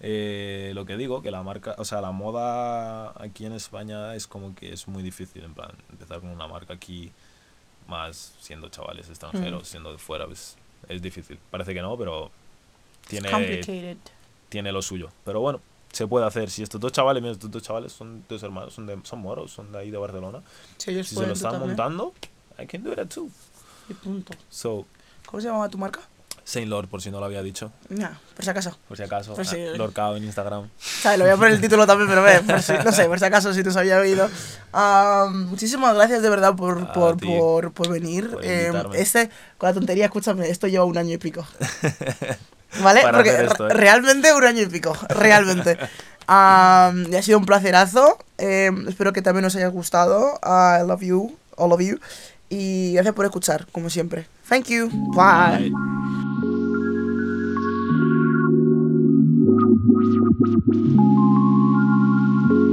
Eh, 0.00 0.70
lo 0.74 0.84
que 0.84 0.96
digo, 0.96 1.22
que 1.22 1.30
la 1.30 1.42
marca, 1.42 1.74
o 1.78 1.84
sea, 1.84 2.00
la 2.00 2.12
moda 2.12 3.12
aquí 3.22 3.46
en 3.46 3.52
España 3.52 4.14
es 4.14 4.26
como 4.26 4.54
que 4.54 4.72
es 4.72 4.86
muy 4.86 5.02
difícil, 5.02 5.42
en 5.42 5.54
plan, 5.54 5.72
empezar 5.90 6.20
con 6.20 6.30
una 6.30 6.46
marca 6.46 6.74
aquí, 6.74 7.10
más 7.88 8.34
siendo 8.40 8.68
chavales 8.68 9.08
extranjeros, 9.08 9.66
siendo 9.66 9.90
de 9.92 9.98
fuera, 9.98 10.26
pues, 10.26 10.56
es 10.88 11.02
difícil. 11.02 11.38
Parece 11.50 11.74
que 11.74 11.82
no, 11.82 11.96
pero 11.98 12.30
tiene, 13.08 13.96
tiene 14.48 14.70
lo 14.72 14.82
suyo. 14.82 15.10
Pero 15.24 15.40
bueno, 15.40 15.60
se 15.92 16.06
puede 16.06 16.26
hacer. 16.26 16.50
Si 16.50 16.62
estos 16.62 16.80
dos 16.80 16.92
chavales, 16.92 17.22
mira, 17.22 17.32
estos 17.32 17.50
dos 17.50 17.62
chavales 17.62 17.92
son 17.92 18.24
dos 18.28 18.42
hermanos, 18.42 18.74
son, 18.74 18.86
de, 18.86 19.00
son 19.02 19.18
moros, 19.20 19.50
son 19.50 19.72
de 19.72 19.78
ahí 19.78 19.90
de 19.90 19.98
Barcelona. 19.98 20.42
Si 20.76 20.90
ellos 20.90 21.08
Si 21.08 21.16
se 21.16 21.26
lo 21.26 21.32
están 21.32 21.52
también. 21.52 21.70
montando, 21.70 22.14
I 22.58 22.66
can 22.66 22.84
do 22.84 22.94
that 22.94 23.08
too. 23.08 23.30
Y 23.88 23.94
punto. 23.94 24.34
So, 24.50 24.86
¿Cómo 25.26 25.40
se 25.40 25.48
llama 25.48 25.68
tu 25.68 25.78
marca? 25.78 26.00
Saint 26.48 26.66
Lord, 26.70 26.88
por 26.88 27.02
si 27.02 27.10
no 27.10 27.20
lo 27.20 27.26
había 27.26 27.42
dicho. 27.42 27.70
Ya, 27.90 28.18
por 28.34 28.42
si 28.42 28.50
acaso. 28.50 28.78
Por 28.88 28.96
si 28.96 29.02
acaso. 29.02 29.36
Sí. 29.44 29.56
Ah, 29.70 29.76
Lord 29.76 29.92
Cao 29.92 30.16
en 30.16 30.24
Instagram. 30.24 30.70
¿Sabes? 30.78 31.18
Lo 31.18 31.26
voy 31.26 31.34
a 31.34 31.36
poner 31.36 31.52
el 31.52 31.60
título 31.66 31.86
también, 31.86 32.08
pero 32.08 32.22
ve, 32.22 32.40
por 32.40 32.62
si- 32.62 32.72
no 32.72 32.90
sé, 32.90 33.04
por 33.04 33.18
si 33.18 33.24
acaso, 33.26 33.52
si 33.52 33.62
no 33.62 33.70
se 33.70 33.78
había 33.78 33.98
oído. 33.98 34.30
Am, 34.72 35.46
muchísimas 35.50 35.94
gracias 35.94 36.22
de 36.22 36.30
verdad 36.30 36.54
por, 36.56 36.90
por, 36.94 37.18
por, 37.18 37.72
por 37.72 37.88
venir. 37.90 38.30
Por 38.30 38.42
invitarme. 38.44 38.98
este, 38.98 39.28
con 39.58 39.68
la 39.68 39.74
tontería, 39.74 40.06
escúchame, 40.06 40.48
esto 40.48 40.68
lleva 40.68 40.86
un 40.86 40.96
año 40.96 41.12
y 41.12 41.18
pico. 41.18 41.44
¿Vale? 42.82 43.02
Para 43.02 43.18
Porque 43.18 43.30
esto, 43.44 43.68
¿eh? 43.68 43.72
realmente 43.74 44.32
un 44.32 44.44
año 44.44 44.62
y 44.62 44.66
pico, 44.66 44.96
realmente. 45.10 45.76
Am, 46.28 47.12
y 47.12 47.16
ha 47.16 47.22
sido 47.22 47.38
un 47.38 47.44
placerazo. 47.46 48.18
Em, 48.38 48.88
espero 48.88 49.12
que 49.12 49.20
también 49.22 49.44
os 49.44 49.54
haya 49.56 49.68
gustado. 49.68 50.38
I 50.42 50.86
love 50.86 51.02
you, 51.02 51.36
all 51.56 51.72
of 51.72 51.80
you. 51.82 51.98
Y 52.50 52.92
gracias 52.94 53.14
por 53.14 53.26
escuchar, 53.26 53.66
como 53.72 53.90
siempre. 53.90 54.26
Thank 54.48 54.68
you. 54.68 54.88
Bye. 55.14 55.70
Bye. 55.70 56.27
Thank 59.90 60.04
you. 62.50 62.67